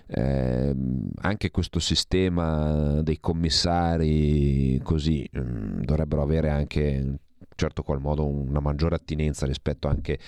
ehm, 0.06 1.10
anche 1.20 1.50
questo 1.50 1.78
sistema 1.78 3.02
dei 3.02 3.20
commissari 3.20 4.80
così 4.82 5.28
mm, 5.36 5.82
dovrebbero 5.82 6.22
avere 6.22 6.50
anche 6.50 6.80
in 6.88 7.16
certo 7.54 7.82
qual 7.82 8.00
modo 8.00 8.26
una 8.26 8.60
maggiore 8.60 8.96
attinenza 8.96 9.46
rispetto 9.46 9.88
anche 9.88 10.18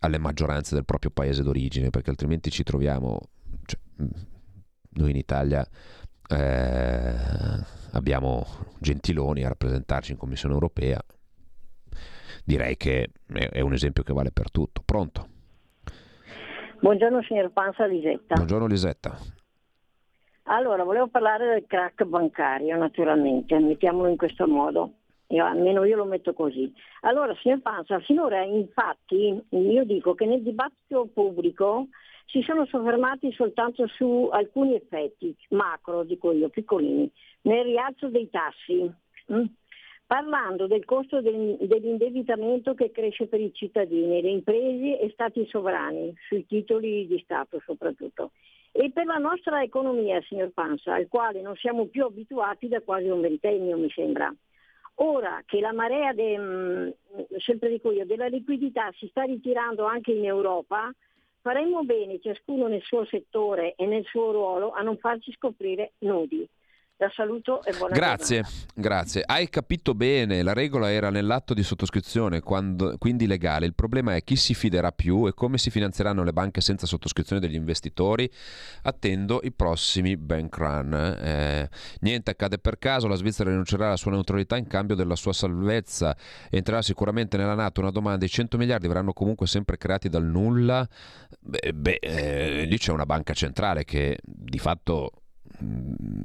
alle 0.00 0.18
maggioranze 0.18 0.74
del 0.74 0.84
proprio 0.84 1.10
paese 1.10 1.42
d'origine, 1.42 1.90
perché 1.90 2.10
altrimenti 2.10 2.50
ci 2.50 2.62
troviamo, 2.64 3.20
cioè, 3.64 3.78
mm, 4.02 4.06
noi 4.92 5.10
in 5.10 5.16
Italia 5.16 5.66
eh, 6.28 7.14
abbiamo 7.92 8.46
Gentiloni 8.78 9.44
a 9.44 9.48
rappresentarci 9.48 10.12
in 10.12 10.18
Commissione 10.18 10.54
europea, 10.54 11.00
direi 12.44 12.76
che 12.76 13.10
è 13.50 13.60
un 13.60 13.72
esempio 13.72 14.02
che 14.02 14.12
vale 14.12 14.30
per 14.32 14.50
tutto. 14.50 14.82
Pronto? 14.84 15.28
Buongiorno 16.80 17.22
signor 17.22 17.50
Panza 17.52 17.84
Lisetta. 17.84 18.34
Buongiorno 18.34 18.66
Lisetta. 18.66 19.18
Allora, 20.44 20.82
volevo 20.82 21.08
parlare 21.08 21.46
del 21.46 21.64
crack 21.66 22.04
bancario, 22.04 22.76
naturalmente, 22.76 23.58
mettiamolo 23.58 24.08
in 24.08 24.16
questo 24.16 24.48
modo. 24.48 24.94
Io- 25.28 25.44
almeno 25.44 25.84
io 25.84 25.96
lo 25.96 26.06
metto 26.06 26.32
così. 26.32 26.72
Allora, 27.02 27.34
signor 27.40 27.60
Panza, 27.60 28.00
finora 28.00 28.42
infatti 28.42 29.40
io 29.50 29.84
dico 29.84 30.14
che 30.14 30.26
nel 30.26 30.42
dibattito 30.42 31.08
pubblico 31.12 31.86
si 32.26 32.42
sono 32.42 32.64
soffermati 32.66 33.32
soltanto 33.32 33.86
su 33.86 34.28
alcuni 34.32 34.74
effetti 34.74 35.36
macro, 35.50 36.02
dico 36.04 36.32
io, 36.32 36.48
piccolini, 36.48 37.10
nel 37.42 37.64
rialzo 37.64 38.08
dei 38.08 38.28
tassi, 38.30 38.92
mm? 39.32 39.44
Parlando 40.10 40.66
del 40.66 40.84
costo 40.84 41.20
del- 41.20 41.56
dell'indebitamento 41.60 42.74
che 42.74 42.90
cresce 42.90 43.28
per 43.28 43.40
i 43.40 43.52
cittadini, 43.54 44.20
le 44.20 44.30
imprese 44.30 44.98
e 44.98 45.08
stati 45.12 45.46
sovrani, 45.46 46.12
sui 46.26 46.44
titoli 46.46 47.06
di 47.06 47.20
Stato 47.22 47.60
soprattutto. 47.64 48.32
E 48.72 48.90
per 48.90 49.06
la 49.06 49.18
nostra 49.18 49.62
economia, 49.62 50.20
signor 50.22 50.50
Panza, 50.50 50.94
al 50.94 51.06
quale 51.06 51.40
non 51.42 51.54
siamo 51.54 51.86
più 51.86 52.02
abituati 52.02 52.66
da 52.66 52.80
quasi 52.80 53.06
un 53.06 53.20
ventennio, 53.20 53.78
mi 53.78 53.88
sembra. 53.88 54.34
Ora 54.96 55.44
che 55.46 55.60
la 55.60 55.72
marea, 55.72 56.12
de- 56.12 56.92
dico 57.68 57.92
io, 57.92 58.04
della 58.04 58.26
liquidità 58.26 58.90
si 58.96 59.06
sta 59.06 59.22
ritirando 59.22 59.84
anche 59.84 60.10
in 60.10 60.24
Europa, 60.24 60.92
faremmo 61.40 61.84
bene, 61.84 62.18
ciascuno 62.18 62.66
nel 62.66 62.82
suo 62.82 63.04
settore 63.04 63.74
e 63.76 63.86
nel 63.86 64.04
suo 64.06 64.32
ruolo, 64.32 64.72
a 64.72 64.82
non 64.82 64.98
farci 64.98 65.30
scoprire 65.30 65.92
nudi. 65.98 66.48
La 67.00 67.10
saluto 67.14 67.64
e 67.64 67.74
buona 67.78 67.94
Grazie, 67.94 68.42
giornata. 68.42 68.72
grazie. 68.74 69.22
Hai 69.24 69.48
capito 69.48 69.94
bene, 69.94 70.42
la 70.42 70.52
regola 70.52 70.92
era 70.92 71.08
nell'atto 71.08 71.54
di 71.54 71.62
sottoscrizione, 71.62 72.42
quando- 72.42 72.98
quindi 72.98 73.26
legale. 73.26 73.64
Il 73.64 73.74
problema 73.74 74.16
è 74.16 74.22
chi 74.22 74.36
si 74.36 74.52
fiderà 74.52 74.92
più 74.92 75.26
e 75.26 75.32
come 75.32 75.56
si 75.56 75.70
finanzieranno 75.70 76.22
le 76.22 76.34
banche 76.34 76.60
senza 76.60 76.84
sottoscrizione 76.84 77.40
degli 77.40 77.54
investitori. 77.54 78.30
Attendo 78.82 79.40
i 79.44 79.50
prossimi 79.50 80.18
bank 80.18 80.54
run. 80.58 80.92
Eh, 80.92 81.70
niente 82.00 82.32
accade 82.32 82.58
per 82.58 82.78
caso, 82.78 83.08
la 83.08 83.14
Svizzera 83.14 83.48
rinuncerà 83.48 83.86
alla 83.86 83.96
sua 83.96 84.10
neutralità 84.10 84.58
in 84.58 84.66
cambio 84.66 84.94
della 84.94 85.16
sua 85.16 85.32
salvezza. 85.32 86.14
Entrerà 86.50 86.82
sicuramente 86.82 87.38
nella 87.38 87.54
Nato 87.54 87.80
una 87.80 87.90
domanda, 87.90 88.26
i 88.26 88.28
100 88.28 88.58
miliardi 88.58 88.86
verranno 88.88 89.14
comunque 89.14 89.46
sempre 89.46 89.78
creati 89.78 90.10
dal 90.10 90.24
nulla? 90.24 90.86
Beh, 91.40 91.72
beh, 91.72 91.98
eh, 91.98 92.64
lì 92.66 92.76
c'è 92.76 92.92
una 92.92 93.06
banca 93.06 93.32
centrale 93.32 93.84
che 93.84 94.18
di 94.22 94.58
fatto 94.58 95.12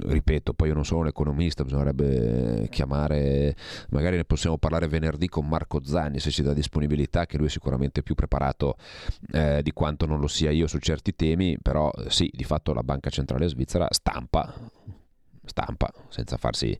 ripeto, 0.00 0.54
poi 0.54 0.68
io 0.68 0.74
non 0.74 0.84
sono 0.84 1.00
un 1.00 1.06
economista, 1.06 1.64
bisognerebbe 1.64 2.68
chiamare, 2.70 3.56
magari 3.90 4.16
ne 4.16 4.24
possiamo 4.24 4.58
parlare 4.58 4.88
venerdì 4.88 5.28
con 5.28 5.46
Marco 5.46 5.82
Zanni 5.84 6.18
se 6.18 6.30
ci 6.30 6.42
dà 6.42 6.52
disponibilità, 6.52 7.26
che 7.26 7.36
lui 7.36 7.46
è 7.46 7.50
sicuramente 7.50 8.02
più 8.02 8.14
preparato 8.14 8.76
eh, 9.32 9.62
di 9.62 9.72
quanto 9.72 10.06
non 10.06 10.20
lo 10.20 10.26
sia 10.26 10.50
io 10.50 10.66
su 10.66 10.78
certi 10.78 11.14
temi, 11.14 11.58
però 11.60 11.90
sì, 12.08 12.30
di 12.32 12.44
fatto 12.44 12.72
la 12.72 12.82
Banca 12.82 13.10
Centrale 13.10 13.48
Svizzera 13.48 13.86
stampa, 13.90 14.52
stampa 15.44 15.92
senza 16.08 16.36
farsi 16.36 16.76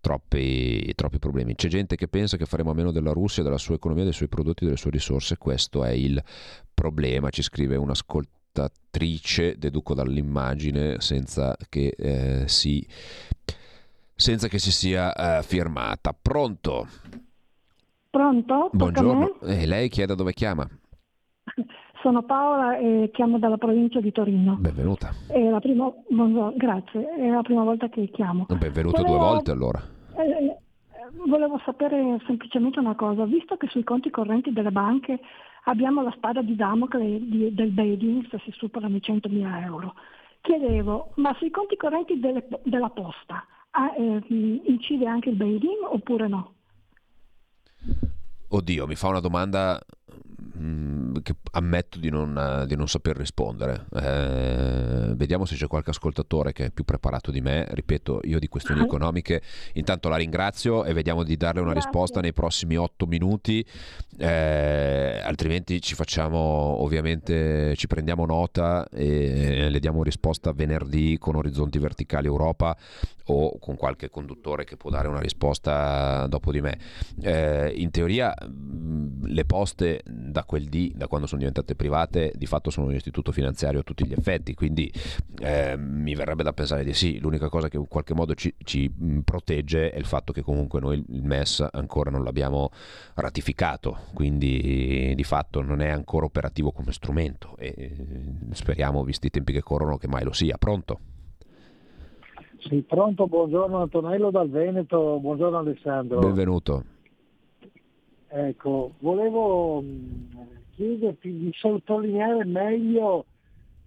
troppi, 0.00 0.92
troppi 0.94 1.18
problemi. 1.18 1.54
C'è 1.54 1.68
gente 1.68 1.96
che 1.96 2.08
pensa 2.08 2.36
che 2.36 2.46
faremo 2.46 2.70
a 2.70 2.74
meno 2.74 2.90
della 2.90 3.12
Russia, 3.12 3.42
della 3.42 3.58
sua 3.58 3.74
economia, 3.74 4.04
dei 4.04 4.12
suoi 4.12 4.28
prodotti, 4.28 4.64
delle 4.64 4.76
sue 4.76 4.90
risorse, 4.90 5.36
questo 5.36 5.84
è 5.84 5.90
il 5.90 6.22
problema, 6.72 7.28
ci 7.30 7.42
scrive 7.42 7.76
un'ascoltatrice, 8.52 9.58
deduco 9.58 9.94
dall'immagine, 9.94 11.00
senza 11.00 11.56
che 11.68 11.94
eh, 11.96 12.48
si 12.48 12.84
senza 14.14 14.48
che 14.48 14.58
si 14.58 14.70
sia 14.70 15.14
eh, 15.14 15.42
firmata. 15.42 16.14
Pronto? 16.20 16.86
Pronto? 18.10 18.68
Buongiorno. 18.72 19.40
E 19.40 19.66
lei 19.66 19.88
chiede 19.88 20.14
dove 20.14 20.34
chiama? 20.34 20.68
Sono 22.02 22.22
Paola 22.22 22.76
e 22.78 23.10
chiamo 23.12 23.38
dalla 23.38 23.56
provincia 23.56 24.00
di 24.00 24.10
Torino. 24.12 24.56
Benvenuta. 24.56 25.10
È 25.26 25.38
la 25.38 25.60
prima, 25.60 25.90
grazie, 26.54 27.08
è 27.14 27.28
la 27.28 27.42
prima 27.42 27.62
volta 27.62 27.88
che 27.88 28.10
chiamo. 28.10 28.46
Benvenuta 28.48 29.02
due 29.02 29.10
Volevo- 29.10 29.26
volte 29.26 29.50
allora. 29.50 29.82
Eh, 30.16 30.56
volevo 31.26 31.60
sapere 31.64 32.18
semplicemente 32.26 32.78
una 32.78 32.94
cosa, 32.94 33.24
visto 33.24 33.56
che 33.56 33.68
sui 33.68 33.84
conti 33.84 34.10
correnti 34.10 34.52
delle 34.52 34.70
banche 34.70 35.20
abbiamo 35.64 36.02
la 36.02 36.12
spada 36.12 36.42
di 36.42 36.56
Damocle 36.56 37.20
del 37.52 37.70
Bading 37.70 38.28
se 38.28 38.40
si 38.44 38.52
superano 38.52 38.96
i 38.96 39.02
100.000 39.02 39.62
euro, 39.64 39.94
chiedevo, 40.40 41.12
ma 41.16 41.34
sui 41.38 41.50
conti 41.50 41.76
correnti 41.76 42.18
delle- 42.18 42.48
della 42.64 42.90
posta 42.90 43.46
ah, 43.70 43.94
eh, 43.96 44.22
incide 44.64 45.06
anche 45.06 45.30
il 45.30 45.36
Bading 45.36 45.84
oppure 45.84 46.28
no? 46.28 46.54
Oddio, 48.48 48.86
mi 48.86 48.96
fa 48.96 49.08
una 49.08 49.20
domanda 49.20 49.80
mm, 50.58 50.89
che 51.22 51.34
ammetto 51.52 51.98
di 51.98 52.10
non, 52.10 52.64
di 52.66 52.76
non 52.76 52.88
saper 52.88 53.16
rispondere. 53.16 53.86
Eh, 53.94 55.14
vediamo 55.14 55.44
se 55.44 55.56
c'è 55.56 55.66
qualche 55.66 55.90
ascoltatore 55.90 56.52
che 56.52 56.66
è 56.66 56.70
più 56.70 56.84
preparato 56.84 57.30
di 57.30 57.40
me. 57.40 57.66
Ripeto, 57.70 58.20
io 58.24 58.38
di 58.38 58.48
questioni 58.48 58.82
economiche 58.82 59.42
intanto 59.74 60.08
la 60.08 60.16
ringrazio 60.16 60.84
e 60.84 60.92
vediamo 60.92 61.22
di 61.22 61.36
darle 61.36 61.60
una 61.60 61.72
Grazie. 61.72 61.90
risposta 61.90 62.20
nei 62.20 62.32
prossimi 62.32 62.76
otto 62.76 63.06
minuti. 63.06 63.64
Eh, 64.18 65.20
altrimenti 65.24 65.80
ci 65.80 65.94
facciamo, 65.94 66.38
ovviamente, 66.38 67.74
ci 67.76 67.86
prendiamo 67.86 68.26
nota 68.26 68.86
e 68.88 69.68
le 69.70 69.78
diamo 69.78 70.02
risposta 70.02 70.52
venerdì 70.52 71.16
con 71.18 71.36
orizzonti 71.36 71.78
verticali 71.78 72.26
Europa 72.26 72.76
o 73.26 73.58
con 73.58 73.76
qualche 73.76 74.10
conduttore 74.10 74.64
che 74.64 74.76
può 74.76 74.90
dare 74.90 75.08
una 75.08 75.20
risposta 75.20 76.26
dopo 76.26 76.50
di 76.50 76.60
me. 76.60 76.78
Eh, 77.22 77.72
in 77.76 77.90
teoria 77.90 78.34
mh, 78.34 79.26
le 79.26 79.44
poste 79.44 80.02
da 80.04 80.44
quel 80.44 80.68
dì, 80.68 80.92
da 80.94 81.06
quando 81.10 81.26
sono 81.26 81.40
diventate 81.40 81.74
private, 81.74 82.32
di 82.36 82.46
fatto 82.46 82.70
sono 82.70 82.86
un 82.86 82.94
istituto 82.94 83.32
finanziario 83.32 83.80
a 83.80 83.82
tutti 83.82 84.06
gli 84.06 84.12
effetti, 84.12 84.54
quindi 84.54 84.90
eh, 85.40 85.76
mi 85.76 86.14
verrebbe 86.14 86.44
da 86.44 86.52
pensare 86.52 86.84
di 86.84 86.94
sì. 86.94 87.18
L'unica 87.18 87.48
cosa 87.48 87.68
che 87.68 87.78
in 87.78 87.88
qualche 87.88 88.14
modo 88.14 88.34
ci, 88.34 88.54
ci, 88.62 88.88
mh, 88.88 89.18
protegge 89.22 89.90
è 89.90 89.98
il 89.98 90.04
fatto 90.04 90.32
che 90.32 90.42
comunque 90.42 90.78
noi 90.78 91.04
il 91.08 91.24
MES 91.24 91.66
ancora 91.72 92.10
non 92.10 92.22
l'abbiamo 92.22 92.70
ratificato, 93.14 93.98
quindi 94.14 95.12
di 95.16 95.24
fatto 95.24 95.60
non 95.62 95.80
è 95.80 95.88
ancora 95.88 96.26
operativo 96.26 96.70
come 96.70 96.92
strumento 96.92 97.56
e 97.58 97.74
eh, 97.76 97.94
speriamo, 98.52 99.02
visti 99.02 99.26
i 99.26 99.30
tempi 99.30 99.52
che 99.52 99.62
corrono, 99.62 99.96
che 99.96 100.06
mai 100.06 100.22
lo 100.22 100.32
sia. 100.32 100.56
Pronto? 100.58 101.00
Sì, 102.60 102.84
pronto, 102.86 103.26
buongiorno 103.26 103.82
Antonello 103.82 104.30
dal 104.30 104.48
Veneto, 104.48 105.18
buongiorno 105.18 105.58
Alessandro. 105.58 106.20
Benvenuto. 106.20 106.84
Ecco, 108.32 108.92
volevo 109.00 109.80
mh, 109.80 110.46
chiederti 110.76 111.36
di 111.36 111.52
sottolineare 111.52 112.44
meglio 112.44 113.24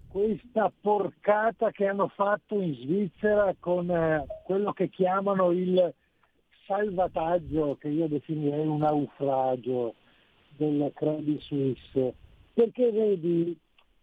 questa 0.10 0.70
porcata 0.82 1.72
che 1.72 1.88
hanno 1.88 2.10
fatto 2.10 2.60
in 2.60 2.76
Svizzera 2.76 3.56
con 3.58 3.90
eh, 3.90 4.26
quello 4.44 4.74
che 4.74 4.90
chiamano 4.90 5.52
il 5.52 5.94
salvataggio, 6.66 7.78
che 7.80 7.88
io 7.88 8.08
definirei 8.08 8.68
un 8.68 8.80
naufragio 8.80 9.96
del 10.58 10.92
Credit 10.94 11.40
Suisse. 11.40 12.14
Perché 12.54 12.92
vedi, 12.92 13.58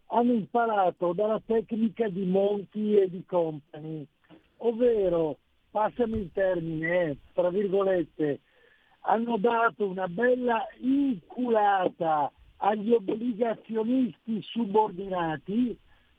hanno 0.07 0.33
imparato 0.33 1.13
dalla 1.13 1.41
tecnica 1.45 2.09
di 2.09 2.25
Monti 2.25 2.97
e 2.97 3.11
di 3.11 3.23
Company, 3.27 4.07
ovvero, 4.57 5.37
passami 5.71 6.19
il 6.19 6.31
termine, 6.33 7.03
eh, 7.03 7.17
tra 7.35 7.51
virgolette, 7.51 8.41
hanno 9.01 9.37
dato 9.39 9.87
una 9.87 10.09
bella 10.09 10.67
inculata 10.81 12.31
agli 12.59 12.93
obbligazionisti 12.93 14.43
subordinati 14.43 15.77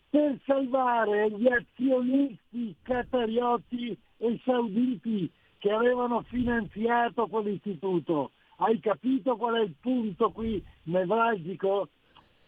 per 0.10 0.40
salvare 0.46 1.30
gli 1.32 1.48
azionisti 1.48 2.76
qatarioti 2.82 3.98
e 4.18 4.42
sauditi 4.44 5.32
che 5.58 5.72
avevano 5.72 6.22
finanziato 6.24 7.28
quell'istituto. 7.28 8.32
Hai 8.58 8.80
capito 8.80 9.38
qual 9.38 9.56
è 9.56 9.62
il 9.62 9.76
punto 9.80 10.32
qui 10.32 10.64
nevralgico? 10.84 11.90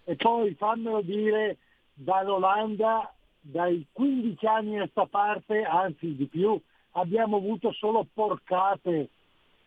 E 0.03 0.15
poi 0.15 0.53
fammelo 0.55 1.01
dire 1.01 1.57
dall'Olanda, 1.93 3.13
dai 3.39 3.85
15 3.91 4.45
anni 4.45 4.79
a 4.79 4.87
sta 4.87 5.05
parte, 5.05 5.63
anzi 5.63 6.15
di 6.15 6.25
più, 6.25 6.59
abbiamo 6.91 7.37
avuto 7.37 7.71
solo 7.71 8.05
porcate, 8.11 9.09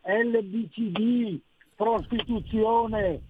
LBCD, 0.06 1.40
prostituzione, 1.74 3.20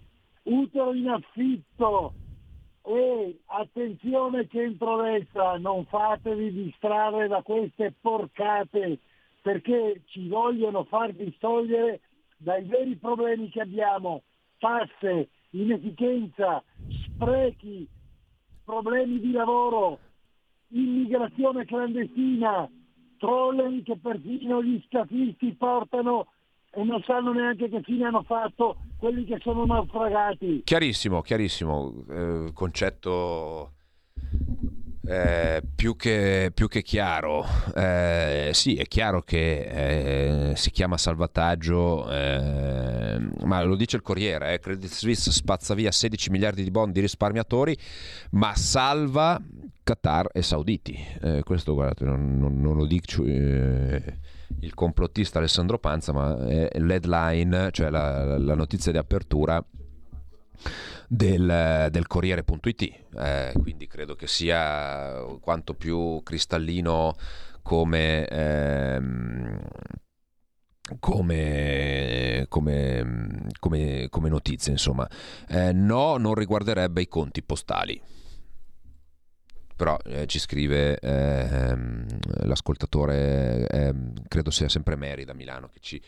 utero 0.44 0.92
in 0.92 1.08
affitto. 1.08 2.12
E 2.82 3.40
attenzione 3.46 4.46
centrodestra, 4.48 5.58
non 5.58 5.86
fatevi 5.86 6.52
distrarre 6.52 7.26
da 7.26 7.42
queste 7.42 7.92
porcate 8.00 9.00
perché 9.42 10.02
ci 10.06 10.28
vogliono 10.28 10.84
far 10.84 11.12
distogliere 11.12 12.00
dai 12.36 12.64
veri 12.64 12.96
problemi 12.96 13.48
che 13.48 13.60
abbiamo, 13.60 14.22
tasse, 14.58 15.28
inefficienza, 15.50 16.62
sprechi, 17.06 17.88
problemi 18.64 19.20
di 19.20 19.32
lavoro, 19.32 19.98
immigrazione 20.68 21.64
clandestina, 21.64 22.68
trolling 23.18 23.82
che 23.82 23.96
perfino 23.96 24.62
gli 24.62 24.82
scafisti 24.86 25.54
portano 25.54 26.26
e 26.76 26.84
non 26.84 27.02
sanno 27.06 27.32
neanche 27.32 27.70
che 27.70 27.80
fine 27.82 28.04
hanno 28.04 28.22
fatto 28.22 28.76
quelli 28.98 29.24
che 29.24 29.38
sono 29.40 29.64
naufragati. 29.64 30.60
Chiarissimo, 30.62 31.22
chiarissimo, 31.22 32.04
eh, 32.10 32.50
concetto 32.52 33.72
eh, 35.06 35.62
più, 35.74 35.96
che, 35.96 36.50
più 36.52 36.68
che 36.68 36.82
chiaro. 36.82 37.46
Eh, 37.74 38.50
sì, 38.52 38.76
è 38.76 38.84
chiaro 38.84 39.22
che 39.22 40.50
eh, 40.50 40.56
si 40.56 40.70
chiama 40.70 40.98
salvataggio, 40.98 42.10
eh, 42.10 43.26
ma 43.44 43.62
lo 43.62 43.74
dice 43.74 43.96
il 43.96 44.02
Corriere, 44.02 44.52
eh, 44.52 44.58
Credit 44.58 44.90
Suisse 44.90 45.32
spazza 45.32 45.72
via 45.72 45.90
16 45.90 46.30
miliardi 46.30 46.62
di 46.62 46.70
bond 46.70 46.92
di 46.92 47.00
risparmiatori, 47.00 47.74
ma 48.32 48.54
salva 48.54 49.40
Qatar 49.82 50.28
e 50.30 50.42
Sauditi. 50.42 50.94
Eh, 51.22 51.42
questo 51.42 51.72
guardate, 51.72 52.04
non, 52.04 52.38
non- 52.38 52.60
non 52.60 52.76
lo 52.76 52.84
dico 52.84 53.24
eh, 53.24 54.18
il 54.60 54.74
complottista 54.74 55.38
Alessandro 55.38 55.78
Panza, 55.78 56.12
ma 56.12 56.46
è 56.46 56.78
l'headline, 56.78 57.70
cioè 57.72 57.90
la, 57.90 58.38
la 58.38 58.54
notizia 58.54 58.92
di 58.92 58.98
apertura 58.98 59.64
del, 61.08 61.88
del 61.90 62.06
Corriere.it. 62.06 62.82
Eh, 63.16 63.52
quindi 63.60 63.86
credo 63.86 64.14
che 64.14 64.26
sia 64.26 65.22
quanto 65.40 65.74
più 65.74 66.22
cristallino 66.22 67.14
come. 67.62 68.26
ehm, 68.26 69.60
come, 71.00 72.46
come, 72.48 73.48
come, 73.58 74.06
come 74.08 74.28
notizia, 74.28 74.70
insomma, 74.70 75.08
Eh, 75.48 75.72
no, 75.72 76.16
non 76.16 76.34
riguarderebbe 76.34 77.00
i 77.02 77.08
conti 77.08 77.42
postali. 77.42 78.00
Però 79.76 79.96
eh, 80.04 80.26
ci 80.26 80.38
scrive 80.38 80.98
ehm, 80.98 82.06
l'ascoltatore, 82.44 83.66
ehm, 83.68 84.12
credo 84.26 84.50
sia 84.50 84.68
sempre 84.70 84.96
Mary 84.96 85.24
da 85.24 85.34
Milano 85.34 85.68
che 85.68 85.78
ci, 85.80 86.00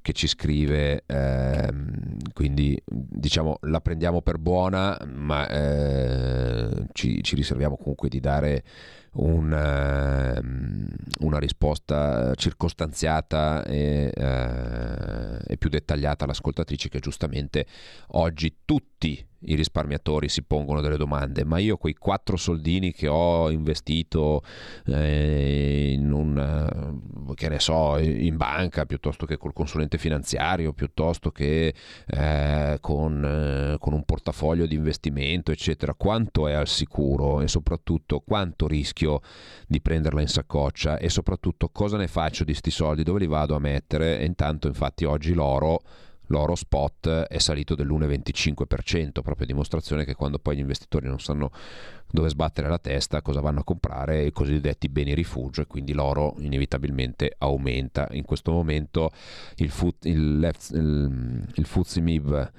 che 0.00 0.12
ci 0.12 0.26
scrive, 0.26 1.04
ehm, 1.04 2.16
quindi 2.32 2.80
diciamo 2.86 3.58
la 3.62 3.80
prendiamo 3.80 4.22
per 4.22 4.38
buona, 4.38 4.98
ma 5.06 5.46
eh, 5.48 6.86
ci, 6.92 7.22
ci 7.22 7.34
riserviamo 7.34 7.76
comunque 7.76 8.08
di 8.08 8.20
dare 8.20 8.64
un, 9.12 9.52
ehm, 9.52 10.88
una 11.20 11.38
risposta 11.38 12.34
circostanziata 12.34 13.64
e, 13.64 14.12
eh, 14.14 15.38
e 15.46 15.56
più 15.58 15.68
dettagliata 15.68 16.24
all'ascoltatrice 16.24 16.88
che 16.88 17.00
giustamente 17.00 17.66
oggi 18.08 18.60
tutti 18.64 19.28
i 19.42 19.54
risparmiatori 19.54 20.28
si 20.28 20.42
pongono 20.42 20.80
delle 20.80 20.96
domande, 20.96 21.44
ma 21.44 21.58
io 21.58 21.76
quei 21.76 21.94
quattro 21.94 22.36
soldini 22.36 22.92
che 22.92 23.08
ho 23.08 23.50
investito 23.50 24.42
eh, 24.86 25.92
in 25.92 26.12
un, 26.12 26.36
eh, 27.30 27.34
che 27.34 27.48
ne 27.48 27.58
so, 27.58 27.96
in 27.98 28.36
banca 28.36 28.84
piuttosto 28.84 29.24
che 29.26 29.38
col 29.38 29.52
consulente 29.52 29.98
finanziario, 29.98 30.72
piuttosto 30.72 31.30
che 31.30 31.74
eh, 32.06 32.78
con, 32.80 33.24
eh, 33.24 33.76
con 33.78 33.92
un 33.92 34.04
portafoglio 34.04 34.66
di 34.66 34.74
investimento, 34.74 35.52
eccetera, 35.52 35.94
quanto 35.94 36.46
è 36.46 36.52
al 36.52 36.68
sicuro 36.68 37.40
e 37.40 37.48
soprattutto 37.48 38.20
quanto 38.20 38.66
rischio 38.66 39.20
di 39.66 39.80
prenderla 39.80 40.20
in 40.20 40.28
saccoccia 40.28 40.98
e 40.98 41.08
soprattutto 41.08 41.70
cosa 41.70 41.96
ne 41.96 42.08
faccio 42.08 42.44
di 42.44 42.54
sti 42.54 42.70
soldi, 42.70 43.02
dove 43.02 43.20
li 43.20 43.26
vado 43.26 43.54
a 43.54 43.58
mettere? 43.58 44.18
E 44.18 44.26
intanto 44.26 44.66
infatti 44.66 45.04
oggi 45.04 45.32
l'oro 45.32 45.80
l'oro 46.30 46.54
spot 46.54 47.08
è 47.08 47.38
salito 47.38 47.74
dell'1,25%, 47.74 49.20
proprio 49.22 49.46
dimostrazione 49.46 50.04
che 50.04 50.14
quando 50.14 50.38
poi 50.38 50.56
gli 50.56 50.60
investitori 50.60 51.06
non 51.06 51.20
sanno 51.20 51.50
dove 52.10 52.28
sbattere 52.28 52.68
la 52.68 52.78
testa, 52.78 53.22
cosa 53.22 53.40
vanno 53.40 53.60
a 53.60 53.64
comprare, 53.64 54.24
i 54.24 54.32
cosiddetti 54.32 54.88
beni 54.88 55.14
rifugio 55.14 55.62
e 55.62 55.66
quindi 55.66 55.92
l'oro 55.92 56.34
inevitabilmente 56.38 57.34
aumenta. 57.38 58.08
In 58.12 58.24
questo 58.24 58.52
momento 58.52 59.10
il, 59.56 59.70
FUT, 59.70 60.04
il, 60.06 60.50
il, 60.70 61.46
il 61.54 61.66
FTSE 61.66 62.00
MIB 62.00 62.50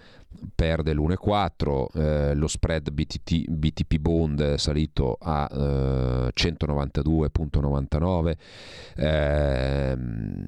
perde 0.56 0.94
l'1,4, 0.94 1.88
eh, 1.94 2.34
lo 2.36 2.48
spread 2.48 2.92
BTT, 2.92 3.50
BTP 3.50 3.98
Bond 3.98 4.42
è 4.42 4.58
salito 4.58 5.18
a 5.20 5.50
eh, 5.52 6.32
192,99 6.34 8.38
eh, 8.96 9.98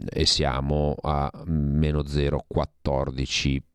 e 0.10 0.26
siamo 0.26 0.96
a 1.02 1.30
meno 1.46 2.00
0,14%. 2.02 3.72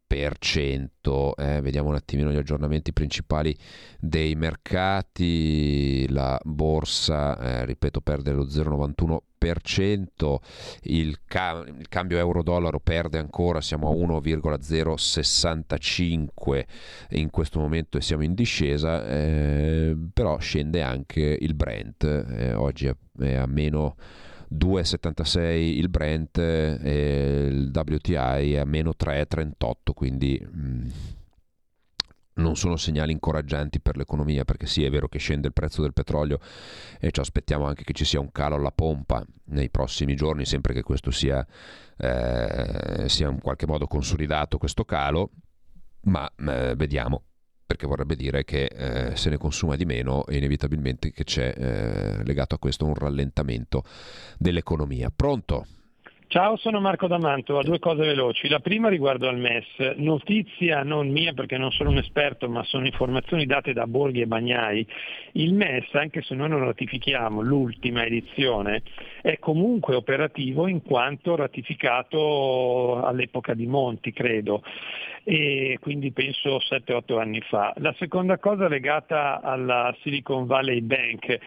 Eh, 1.36 1.60
vediamo 1.60 1.90
un 1.90 1.94
attimino 1.94 2.32
gli 2.32 2.36
aggiornamenti 2.36 2.92
principali 2.92 3.56
dei 4.00 4.34
mercati. 4.34 6.08
La 6.08 6.36
borsa 6.42 7.38
eh, 7.38 7.64
ripeto 7.66 8.00
perde 8.00 8.32
lo 8.32 8.44
0,91% 8.44 10.36
il, 10.82 11.18
ca- 11.26 11.64
il 11.66 11.88
cambio 11.88 12.18
euro-dollaro 12.18 12.78
perde 12.80 13.18
ancora 13.18 13.60
siamo 13.60 13.88
a 13.88 13.92
1,065 13.92 16.66
in 17.10 17.30
questo 17.30 17.60
momento 17.60 17.98
e 17.98 18.00
siamo 18.00 18.24
in 18.24 18.34
discesa 18.34 19.06
eh, 19.06 19.96
però 20.12 20.38
scende 20.38 20.82
anche 20.82 21.36
il 21.38 21.54
Brent 21.54 22.02
eh, 22.02 22.54
oggi 22.54 22.88
è, 22.88 22.96
è 23.20 23.34
a 23.34 23.46
meno 23.46 23.94
2,76 24.50 25.56
il 25.56 25.88
Brent 25.88 26.38
e 26.38 27.48
il 27.50 27.70
WTI 27.72 28.56
a 28.56 28.64
meno 28.64 28.92
3,38 28.98 29.92
quindi 29.94 30.38
mh, 30.40 30.90
non 32.34 32.56
sono 32.56 32.76
segnali 32.76 33.12
incoraggianti 33.12 33.80
per 33.80 33.96
l'economia 33.96 34.44
perché 34.44 34.66
sì 34.66 34.84
è 34.84 34.90
vero 34.90 35.08
che 35.08 35.18
scende 35.18 35.48
il 35.48 35.52
prezzo 35.52 35.82
del 35.82 35.92
petrolio 35.92 36.38
e 36.98 37.11
ci 37.11 37.20
aspettiamo 37.20 37.66
anche 37.66 37.84
che 37.84 37.92
ci 37.92 38.04
sia 38.04 38.20
un 38.20 38.32
calo 38.32 38.54
alla 38.54 38.72
pompa 38.72 39.24
nei 39.46 39.70
prossimi 39.70 40.14
giorni 40.14 40.44
sempre 40.44 40.72
che 40.72 40.82
questo 40.82 41.11
sia, 41.11 41.46
eh, 41.96 43.04
sia 43.08 43.28
in 43.28 43.40
qualche 43.40 43.66
modo 43.66 43.87
consolidato 43.87 44.58
questo 44.58 44.84
calo 44.84 45.30
ma 46.02 46.30
eh, 46.37 46.74
vediamo 46.76 47.22
perché 47.68 47.87
vorrebbe 47.87 48.16
dire 48.16 48.44
che 48.44 48.64
eh, 48.64 49.14
se 49.14 49.28
ne 49.28 49.37
consuma 49.37 49.76
di 49.76 49.85
meno 49.85 50.24
e 50.24 50.38
inevitabilmente 50.38 51.12
che 51.12 51.24
c'è 51.24 51.52
eh, 51.54 52.24
legato 52.24 52.54
a 52.54 52.59
questo 52.59 52.87
un 52.87 52.94
rallentamento 52.94 53.85
dell'economia. 54.38 55.12
Pronto? 55.14 55.66
Ciao, 56.30 56.58
sono 56.58 56.78
Marco 56.78 57.06
D'Amanto, 57.06 57.58
due 57.62 57.78
cose 57.78 58.04
veloci. 58.04 58.48
La 58.48 58.58
prima 58.58 58.90
riguardo 58.90 59.30
al 59.30 59.38
MES, 59.38 59.94
notizia 59.96 60.82
non 60.82 61.08
mia 61.08 61.32
perché 61.32 61.56
non 61.56 61.70
sono 61.70 61.88
un 61.88 61.96
esperto, 61.96 62.50
ma 62.50 62.62
sono 62.64 62.84
informazioni 62.84 63.46
date 63.46 63.72
da 63.72 63.86
Borghi 63.86 64.20
e 64.20 64.26
Bagnai. 64.26 64.86
Il 65.32 65.54
MES, 65.54 65.86
anche 65.94 66.20
se 66.20 66.34
noi 66.34 66.50
non 66.50 66.62
ratifichiamo 66.66 67.40
l'ultima 67.40 68.04
edizione, 68.04 68.82
è 69.22 69.38
comunque 69.38 69.94
operativo 69.94 70.66
in 70.66 70.82
quanto 70.82 71.34
ratificato 71.34 73.02
all'epoca 73.02 73.54
di 73.54 73.66
Monti, 73.66 74.12
credo 74.12 74.62
e 75.24 75.78
quindi 75.80 76.12
penso 76.12 76.58
7-8 76.58 77.18
anni 77.18 77.40
fa. 77.40 77.72
La 77.78 77.94
seconda 77.96 78.36
cosa 78.36 78.68
legata 78.68 79.40
alla 79.40 79.96
Silicon 80.02 80.44
Valley 80.44 80.82
Bank 80.82 81.38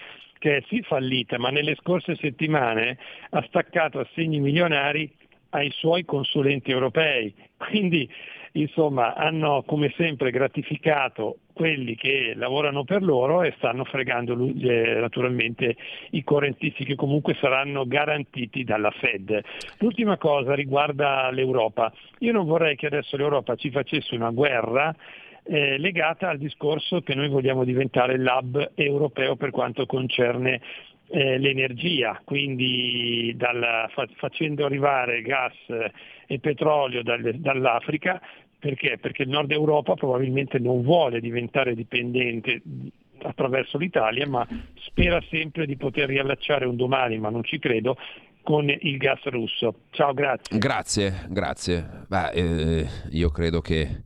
che 0.42 0.58
è 0.58 0.64
sì 0.68 0.82
fallita, 0.82 1.38
ma 1.38 1.52
nelle 1.52 1.76
scorse 1.76 2.16
settimane 2.16 2.98
ha 3.30 3.44
staccato 3.48 4.00
assegni 4.00 4.40
milionari 4.40 5.08
ai 5.50 5.70
suoi 5.70 6.04
consulenti 6.04 6.72
europei. 6.72 7.32
Quindi 7.58 8.10
insomma 8.54 9.14
hanno 9.14 9.64
come 9.66 9.94
sempre 9.96 10.32
gratificato 10.32 11.38
quelli 11.54 11.96
che 11.96 12.34
lavorano 12.36 12.84
per 12.84 13.04
loro 13.04 13.44
e 13.44 13.54
stanno 13.58 13.84
fregando 13.84 14.34
eh, 14.34 14.98
naturalmente 15.00 15.76
i 16.12 16.24
correntisti 16.24 16.86
che 16.86 16.96
comunque 16.96 17.36
saranno 17.36 17.86
garantiti 17.86 18.64
dalla 18.64 18.90
Fed. 18.90 19.42
L'ultima 19.78 20.18
cosa 20.18 20.56
riguarda 20.56 21.30
l'Europa. 21.30 21.94
Io 22.20 22.32
non 22.32 22.48
vorrei 22.48 22.76
che 22.76 22.88
adesso 22.88 23.16
l'Europa 23.16 23.56
ci 23.56 23.70
facesse 23.70 24.16
una 24.16 24.32
guerra 24.32 24.96
eh, 25.44 25.78
legata 25.78 26.30
al 26.30 26.38
discorso 26.38 27.02
che 27.02 27.16
noi 27.16 27.30
vogliamo 27.30 27.64
diventare 27.64 28.18
l'hub 28.18 28.72
europeo 28.76 29.36
per 29.36 29.52
quanto 29.52 29.86
concerne 29.86 30.62
eh, 31.10 31.38
l'energia, 31.38 32.22
quindi 32.24 33.34
dal, 33.36 33.90
fa, 33.94 34.08
facendo 34.16 34.66
arrivare 34.66 35.22
gas 35.22 35.54
e 36.26 36.40
petrolio 36.40 37.04
dal, 37.04 37.34
dall'Africa, 37.36 38.22
perché? 38.58 38.98
Perché 39.00 39.24
il 39.24 39.30
nord 39.30 39.52
Europa 39.52 39.96
probabilmente 39.96 40.60
non 40.60 40.84
vuole 40.84 41.20
diventare 41.20 41.74
dipendente 41.74 42.62
attraverso 43.24 43.78
l'Italia, 43.78 44.28
ma 44.28 44.48
spera 44.76 45.20
sempre 45.30 45.66
di 45.66 45.76
poter 45.76 46.08
riallacciare 46.08 46.66
un 46.66 46.76
domani, 46.76 47.18
ma 47.18 47.30
non 47.30 47.44
ci 47.44 47.60
credo, 47.60 47.98
con 48.44 48.70
il 48.70 48.98
gas 48.98 49.22
russo. 49.26 49.82
Ciao, 49.90 50.14
grazie. 50.14 50.58
Grazie, 50.58 51.26
grazie. 51.30 52.06
Beh, 52.08 52.30
eh, 52.32 52.88
io 53.10 53.30
credo 53.30 53.62
che 53.62 54.04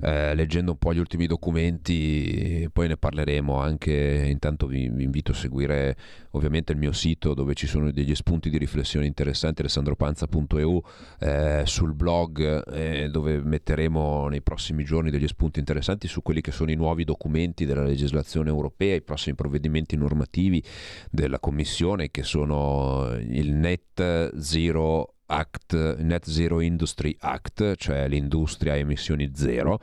eh, 0.00 0.34
leggendo 0.34 0.72
un 0.72 0.78
po' 0.78 0.92
gli 0.92 0.98
ultimi 0.98 1.26
documenti, 1.26 2.68
poi 2.72 2.88
ne 2.88 2.96
parleremo 2.96 3.58
anche, 3.58 4.26
intanto 4.28 4.66
vi, 4.66 4.88
vi, 4.88 5.04
invito 5.04 5.32
a 5.32 5.34
seguire 5.34 5.96
ovviamente 6.32 6.72
il 6.72 6.78
mio 6.78 6.92
sito 6.92 7.34
dove 7.34 7.54
ci 7.54 7.66
sono 7.66 7.90
degli 7.90 8.14
spunti 8.14 8.50
di 8.50 8.58
riflessione 8.58 9.06
interessanti, 9.06 9.62
alessandropanza.eu, 9.62 10.82
eh, 11.20 11.62
sul 11.64 11.94
blog 11.94 12.72
eh, 12.72 13.08
dove 13.08 13.42
metteremo 13.42 14.28
nei 14.28 14.42
prossimi 14.42 14.84
giorni 14.84 15.10
degli 15.10 15.28
spunti 15.28 15.58
interessanti 15.58 16.08
su 16.08 16.22
quelli 16.22 16.40
che 16.40 16.50
sono 16.50 16.70
i 16.70 16.74
nuovi 16.76 17.04
documenti 17.04 17.64
della 17.64 17.84
legislazione 17.84 18.48
europea, 18.50 18.94
i 18.94 19.02
prossimi 19.02 19.34
provvedimenti 19.34 19.96
normativi 19.96 20.62
della 21.10 21.38
Commissione 21.38 22.10
che 22.10 22.22
sono 22.22 23.16
il 23.18 23.52
Net 23.52 24.36
Zero 24.38 25.15
Act, 25.26 25.96
Net 25.98 26.28
Zero 26.28 26.60
Industry 26.60 27.16
Act, 27.18 27.74
cioè 27.76 28.08
l'industria 28.08 28.72
a 28.72 28.76
emissioni 28.76 29.32
zero, 29.34 29.80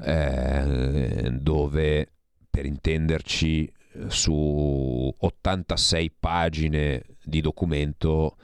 eh, 0.00 1.30
dove 1.32 2.12
per 2.50 2.66
intenderci 2.66 3.72
su 4.08 5.14
86 5.18 6.10
pagine 6.18 7.02
di 7.22 7.40
documento 7.40 8.36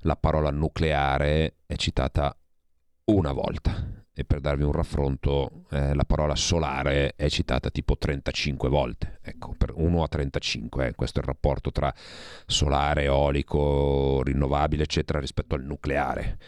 la 0.00 0.16
parola 0.16 0.50
nucleare 0.50 1.56
è 1.66 1.76
citata 1.76 2.36
una 3.04 3.32
volta 3.32 3.91
e 4.14 4.24
per 4.24 4.40
darvi 4.40 4.62
un 4.62 4.72
raffronto 4.72 5.64
eh, 5.70 5.94
la 5.94 6.04
parola 6.04 6.34
solare 6.34 7.14
è 7.16 7.28
citata 7.28 7.70
tipo 7.70 7.96
35 7.96 8.68
volte, 8.68 9.18
ecco, 9.22 9.54
per 9.56 9.72
1 9.74 10.02
a 10.02 10.08
35, 10.08 10.86
eh, 10.86 10.94
questo 10.94 11.18
è 11.18 11.22
il 11.22 11.28
rapporto 11.28 11.72
tra 11.72 11.92
solare, 12.46 13.04
eolico, 13.04 14.22
rinnovabile, 14.22 14.82
eccetera, 14.82 15.18
rispetto 15.18 15.54
al 15.54 15.64
nucleare. 15.64 16.38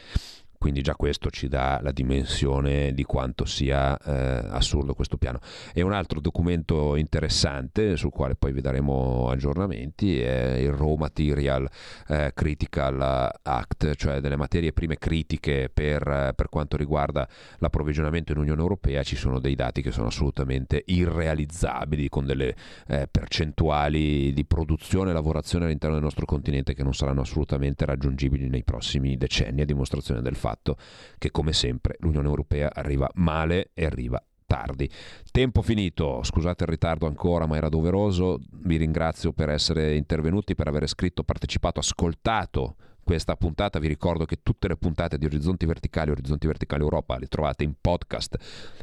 Quindi 0.65 0.81
già 0.81 0.95
questo 0.95 1.29
ci 1.29 1.47
dà 1.47 1.79
la 1.83 1.93
dimensione 1.93 2.95
di 2.95 3.03
quanto 3.03 3.45
sia 3.45 3.99
eh, 3.99 4.47
assurdo 4.49 4.95
questo 4.95 5.19
piano. 5.19 5.41
E 5.75 5.83
un 5.83 5.93
altro 5.93 6.21
documento 6.21 6.97
interessante 6.97 7.99
sul 7.99 8.11
quale 8.11 8.35
poi 8.35 8.53
vi 8.53 8.63
daremo 8.63 9.29
aggiornamenti 9.29 10.19
è 10.23 10.55
il 10.55 10.73
Raw 10.73 10.95
Material 10.95 11.69
eh, 12.09 12.31
Critical 12.35 13.31
Act, 13.43 13.95
cioè 13.97 14.21
delle 14.21 14.37
materie 14.37 14.73
prime 14.73 14.97
critiche 14.97 15.69
per, 15.69 16.33
per 16.35 16.49
quanto 16.49 16.79
riguarda 16.79 17.29
l'approvvigionamento 17.59 18.33
in 18.33 18.39
Unione 18.39 18.63
Europea. 18.63 19.03
Ci 19.03 19.17
sono 19.17 19.41
dei 19.41 19.57
dati 19.57 19.83
che 19.83 19.91
sono 19.91 20.07
assolutamente 20.07 20.83
irrealizzabili 20.87 22.09
con 22.09 22.25
delle 22.25 22.57
eh, 22.87 23.07
percentuali 23.07 24.33
di 24.33 24.47
produzione 24.47 25.11
e 25.11 25.13
lavorazione 25.13 25.67
all'interno 25.67 25.97
del 25.97 26.05
nostro 26.05 26.25
continente 26.25 26.73
che 26.73 26.83
non 26.83 26.95
saranno 26.95 27.21
assolutamente 27.21 27.85
raggiungibili 27.85 28.49
nei 28.49 28.65
prossimi 28.65 29.19
decenni, 29.19 29.61
a 29.61 29.67
dimostrazione 29.67 30.23
del 30.23 30.37
fatto 30.55 30.77
che 31.19 31.31
come 31.31 31.53
sempre 31.53 31.97
l'Unione 32.01 32.29
Europea 32.29 32.71
arriva 32.73 33.09
male 33.15 33.71
e 33.75 33.85
arriva 33.85 34.23
tardi. 34.47 34.89
Tempo 35.31 35.63
finito, 35.63 36.23
scusate 36.23 36.65
il 36.65 36.71
ritardo 36.71 37.07
ancora, 37.07 37.47
ma 37.47 37.57
era 37.57 37.69
doveroso. 37.69 38.41
Vi 38.51 38.77
ringrazio 38.77 39.33
per 39.33 39.49
essere 39.49 39.97
intervenuti, 39.97 40.55
per 40.55 40.69
aver 40.69 40.87
scritto, 40.87 41.25
partecipato, 41.25 41.81
ascoltato 41.81 42.77
questa 43.05 43.37
puntata. 43.37 43.79
Vi 43.79 43.87
ricordo 43.87 44.25
che 44.25 44.39
tutte 44.43 44.67
le 44.67 44.77
puntate 44.77 45.19
di 45.19 45.27
Orizzonti 45.27 45.67
Verticali, 45.67 46.11
Orizzonti 46.11 46.47
Verticali 46.47 46.83
Europa, 46.83 47.19
le 47.19 47.27
trovate 47.27 47.63
in 47.63 47.75
podcast 47.81 48.37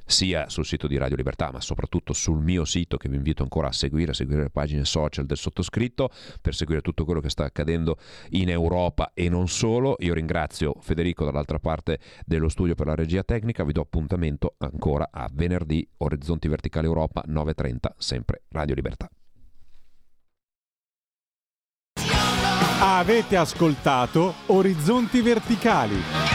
sia 0.05 0.47
sul 0.47 0.65
sito 0.65 0.87
di 0.87 0.97
Radio 0.97 1.17
Libertà, 1.17 1.51
ma 1.51 1.59
soprattutto 1.59 2.13
sul 2.13 2.41
mio 2.41 2.63
sito 2.63 2.97
che 2.97 3.09
vi 3.09 3.17
invito 3.17 3.43
ancora 3.43 3.67
a 3.67 3.71
seguire, 3.71 4.11
a 4.11 4.13
seguire 4.13 4.43
le 4.43 4.49
pagine 4.49 4.85
social 4.85 5.25
del 5.25 5.37
sottoscritto 5.37 6.09
per 6.41 6.55
seguire 6.55 6.81
tutto 6.81 7.03
quello 7.03 7.19
che 7.19 7.29
sta 7.29 7.43
accadendo 7.43 7.97
in 8.29 8.49
Europa 8.49 9.11
e 9.13 9.27
non 9.27 9.49
solo. 9.49 9.95
Io 9.99 10.13
ringrazio 10.13 10.75
Federico 10.79 11.25
dall'altra 11.25 11.59
parte 11.59 11.99
dello 12.25 12.47
studio 12.47 12.75
per 12.75 12.87
la 12.87 12.95
regia 12.95 13.23
tecnica. 13.23 13.63
Vi 13.63 13.73
do 13.73 13.81
appuntamento 13.81 14.55
ancora 14.59 15.09
a 15.11 15.29
venerdì, 15.33 15.87
Orizzonti 15.97 16.47
Verticali 16.47 16.85
Europa 16.85 17.23
9.30, 17.27 17.77
sempre 17.97 18.43
Radio 18.49 18.75
Libertà. 18.75 19.09
Avete 22.83 23.37
ascoltato 23.37 24.33
Orizzonti 24.47 25.21
Verticali. 25.21 26.30